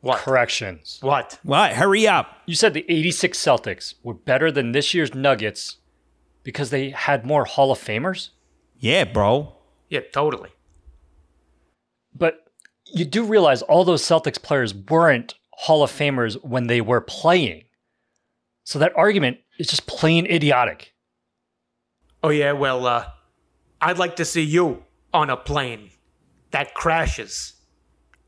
what? 0.00 0.18
corrections. 0.18 0.98
What? 1.00 1.38
What? 1.42 1.72
Hurry 1.72 2.06
up. 2.06 2.36
You 2.46 2.54
said 2.54 2.74
the 2.74 2.84
86 2.88 3.36
Celtics 3.38 3.94
were 4.04 4.14
better 4.14 4.52
than 4.52 4.70
this 4.72 4.94
year's 4.94 5.14
Nuggets 5.14 5.76
because 6.44 6.70
they 6.70 6.90
had 6.90 7.26
more 7.26 7.44
Hall 7.44 7.72
of 7.72 7.78
Famers? 7.80 8.28
Yeah, 8.78 9.02
bro. 9.04 9.54
Yeah, 9.88 10.00
totally. 10.12 10.50
But 12.14 12.44
you 12.86 13.04
do 13.04 13.24
realize 13.24 13.62
all 13.62 13.84
those 13.84 14.02
Celtics 14.02 14.40
players 14.40 14.74
weren't 14.74 15.34
Hall 15.50 15.82
of 15.82 15.90
Famers 15.90 16.34
when 16.44 16.66
they 16.68 16.80
were 16.80 17.00
playing. 17.00 17.64
So 18.64 18.78
that 18.78 18.92
argument 18.96 19.38
is 19.58 19.66
just 19.66 19.86
plain 19.86 20.26
idiotic. 20.26 20.92
Oh 22.22 22.30
yeah, 22.30 22.52
well, 22.52 22.86
uh, 22.86 23.06
I'd 23.80 23.98
like 23.98 24.16
to 24.16 24.24
see 24.24 24.42
you 24.42 24.82
on 25.12 25.30
a 25.30 25.36
plane 25.36 25.90
that 26.50 26.74
crashes. 26.74 27.54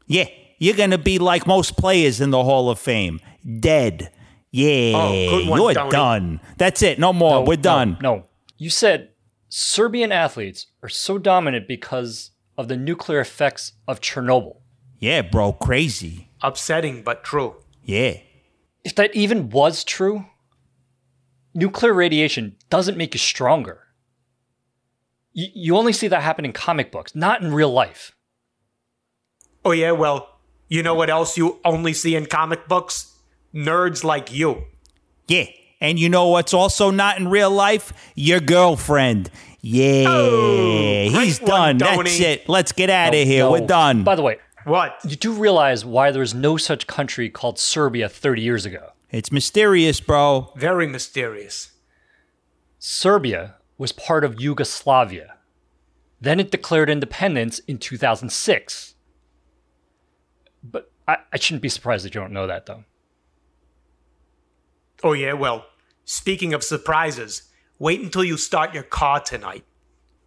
Yeah, 0.06 0.26
you're 0.58 0.76
going 0.76 0.90
to 0.90 0.98
be 0.98 1.18
like 1.18 1.46
most 1.46 1.76
players 1.76 2.20
in 2.20 2.30
the 2.30 2.42
Hall 2.44 2.70
of 2.70 2.78
Fame 2.78 3.20
dead. 3.60 4.12
Yeah, 4.50 4.92
Oh, 4.96 5.10
good 5.30 5.48
one, 5.48 5.60
you're 5.60 5.74
Tony. 5.74 5.90
done. 5.90 6.40
That's 6.56 6.82
it. 6.82 6.98
No 6.98 7.12
more. 7.12 7.32
No, 7.32 7.40
We're 7.42 7.56
no, 7.56 7.62
done. 7.62 7.98
No, 8.00 8.24
You 8.56 8.70
said 8.70 9.10
Serbian 9.50 10.10
athletes 10.10 10.66
are 10.82 10.88
so 10.88 11.18
dominant 11.18 11.68
because 11.68 12.30
of 12.56 12.68
the 12.68 12.76
nuclear 12.76 13.20
effects 13.20 13.72
of 13.86 14.00
Chernobyl. 14.00 14.56
Yeah, 14.98 15.20
bro. 15.22 15.52
Crazy. 15.52 16.30
Upsetting, 16.42 17.02
but 17.02 17.24
true. 17.24 17.56
Yeah. 17.84 18.14
If 18.84 18.94
that 18.94 19.14
even 19.14 19.50
was 19.50 19.84
true, 19.84 20.24
nuclear 21.58 21.92
radiation 21.92 22.56
doesn't 22.70 22.96
make 22.96 23.14
you 23.14 23.18
stronger. 23.18 23.84
You, 25.32 25.48
you 25.54 25.76
only 25.76 25.92
see 25.92 26.08
that 26.08 26.22
happen 26.22 26.44
in 26.44 26.52
comic 26.52 26.90
books, 26.92 27.14
not 27.14 27.42
in 27.42 27.52
real 27.52 27.70
life. 27.72 28.12
Oh 29.64 29.72
yeah, 29.72 29.92
well, 29.92 30.38
you 30.68 30.82
know 30.82 30.94
what 30.94 31.10
else 31.10 31.36
you 31.36 31.58
only 31.64 31.92
see 31.92 32.14
in 32.14 32.26
comic 32.26 32.68
books? 32.68 33.14
Nerds 33.54 34.04
like 34.04 34.32
you. 34.32 34.64
Yeah. 35.26 35.44
And 35.80 35.98
you 35.98 36.08
know 36.08 36.28
what's 36.28 36.52
also 36.54 36.90
not 36.90 37.18
in 37.18 37.28
real 37.28 37.50
life? 37.50 37.92
Your 38.14 38.40
girlfriend. 38.40 39.30
Yeah. 39.60 40.04
Oh, 40.08 41.08
great 41.10 41.24
He's 41.24 41.40
one, 41.40 41.48
done. 41.48 41.78
That's 41.78 41.96
Tony. 41.96 42.10
it. 42.10 42.48
Let's 42.48 42.72
get 42.72 42.90
out 42.90 43.12
No, 43.12 43.20
of 43.20 43.26
here. 43.26 43.44
no. 43.44 43.52
We're 43.52 43.66
done. 43.66 44.02
By 44.04 44.14
the 44.16 44.22
way, 44.22 44.38
What? 44.64 44.98
you 45.06 45.16
do 45.16 45.32
realize 45.32 45.84
why 45.84 46.10
there 46.10 46.20
was 46.20 46.34
no 46.34 46.56
such 46.56 46.86
country 46.86 47.28
called 47.30 47.58
Serbia 47.58 48.08
30 48.08 48.42
years 48.42 48.66
ago. 48.66 48.90
It's 49.10 49.32
mysterious, 49.32 50.00
bro. 50.00 50.52
Very 50.56 50.86
mysterious. 50.86 51.72
Serbia 52.78 53.56
was 53.76 53.92
part 53.92 54.24
of 54.24 54.40
Yugoslavia. 54.40 55.36
Then 56.20 56.40
it 56.40 56.50
declared 56.50 56.90
independence 56.90 57.60
in 57.60 57.78
2006. 57.78 58.94
But 60.62 60.90
I, 61.06 61.18
I 61.32 61.38
shouldn't 61.38 61.62
be 61.62 61.68
surprised 61.68 62.04
that 62.04 62.14
you 62.14 62.20
don't 62.20 62.32
know 62.32 62.46
that, 62.46 62.66
though. 62.66 62.84
Oh 65.02 65.12
yeah, 65.12 65.32
well, 65.32 65.66
speaking 66.04 66.52
of 66.52 66.64
surprises, 66.64 67.48
wait 67.78 68.00
until 68.00 68.24
you 68.24 68.36
start 68.36 68.74
your 68.74 68.82
car 68.82 69.20
tonight. 69.20 69.64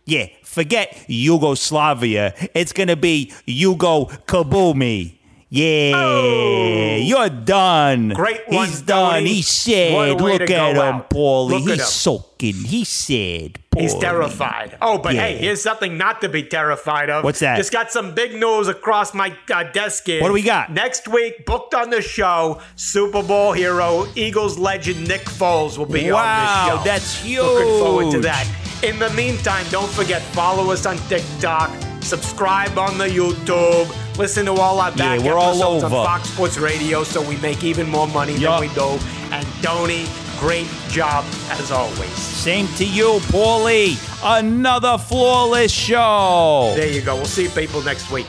Yeah. 0.06 0.28
Forget 0.44 1.06
Yugoslavia. 1.08 2.34
It's 2.54 2.74
going 2.74 2.88
to 2.88 2.96
be 2.96 3.32
Yugo 3.48 4.10
Kabumi. 4.26 5.20
Yeah. 5.54 6.96
You're 6.96 7.28
done. 7.30 8.14
Oh. 8.14 8.16
Great 8.16 8.48
one, 8.48 8.68
He's 8.70 8.82
done. 8.82 9.16
Tony. 9.16 9.34
He's 9.34 9.48
sad. 9.50 9.94
What 9.94 10.10
a 10.22 10.24
way 10.24 10.32
Look 10.40 10.50
at 10.50 10.76
him, 10.76 10.82
out. 10.82 11.10
Paulie. 11.10 11.50
Look 11.50 11.64
He's 11.64 11.86
soaking. 11.88 12.54
He's 12.56 12.88
sad. 12.88 13.60
He's 13.78 13.94
terrified. 13.96 14.78
Oh, 14.82 14.98
but 14.98 15.14
hey, 15.16 15.38
here's 15.38 15.62
something 15.62 15.98
not 15.98 16.22
to 16.22 16.30
be 16.30 16.44
terrified 16.44 17.10
of. 17.10 17.26
What's 17.26 17.40
that? 17.40 17.58
Just 17.58 17.74
got 17.74 17.92
some 17.92 18.16
big 18.16 18.34
news 18.34 18.70
across 18.70 19.14
my 19.14 19.36
uh, 19.54 19.64
desk 19.72 20.06
here. 20.06 20.22
What 20.22 20.28
do 20.30 20.34
we 20.34 20.42
got? 20.42 20.72
Next 20.72 21.10
week, 21.10 21.46
booked 21.46 21.74
on 21.74 21.90
the 21.90 22.02
show, 22.02 22.62
Super 22.78 23.22
Bowl 23.22 23.52
hero, 23.52 24.08
Eagles 24.16 24.58
legend 24.58 25.06
Nick 25.06 25.22
Foles 25.26 25.78
will 25.78 25.86
be 25.86 26.12
Wow, 26.12 26.20
on 26.22 26.70
the 26.70 26.78
show. 26.78 26.84
that's 26.86 27.22
huge. 27.22 27.42
Looking 27.44 27.80
forward 27.80 28.12
to 28.14 28.20
that. 28.22 28.48
In 28.84 28.98
the 29.00 29.10
meantime, 29.12 29.66
don't 29.70 29.92
forget, 29.92 30.22
follow 30.34 30.72
us 30.72 30.86
on 30.86 30.98
TikTok, 31.10 31.70
subscribe 32.02 32.78
on 32.78 32.98
the 32.98 33.06
YouTube, 33.06 33.88
listen 34.18 34.46
to 34.46 34.54
all 34.54 34.80
our 34.80 34.92
back 34.92 35.20
Yeah, 35.24 35.32
episodes 35.48 35.84
on. 35.84 35.92
Fox 35.92 36.30
Sports 36.30 36.58
Radio 36.58 37.04
so 37.04 37.22
we 37.28 37.38
make 37.38 37.64
even 37.64 37.90
more 37.90 38.08
money 38.08 38.34
Yup. 38.38 38.60
than 38.60 38.70
we 38.70 38.74
do. 38.76 39.00
And 39.32 39.46
Tony, 39.62 40.06
great 40.40 40.68
job 40.90 41.24
as 41.52 41.72
always. 41.72 42.10
Same 42.12 42.68
to 42.76 42.86
you, 42.86 43.20
Paulie. 43.32 43.96
Another 44.24 44.98
flawless 44.98 45.72
show. 45.72 46.74
There 46.76 46.88
you 46.92 47.02
go. 47.02 47.16
We'll 47.16 47.26
see 47.26 47.48
people 47.48 47.82
next 47.84 48.12
week. 48.12 48.28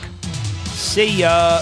See 0.73 1.19
ya. 1.21 1.61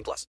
18 0.00 0.04
plus. 0.04 0.26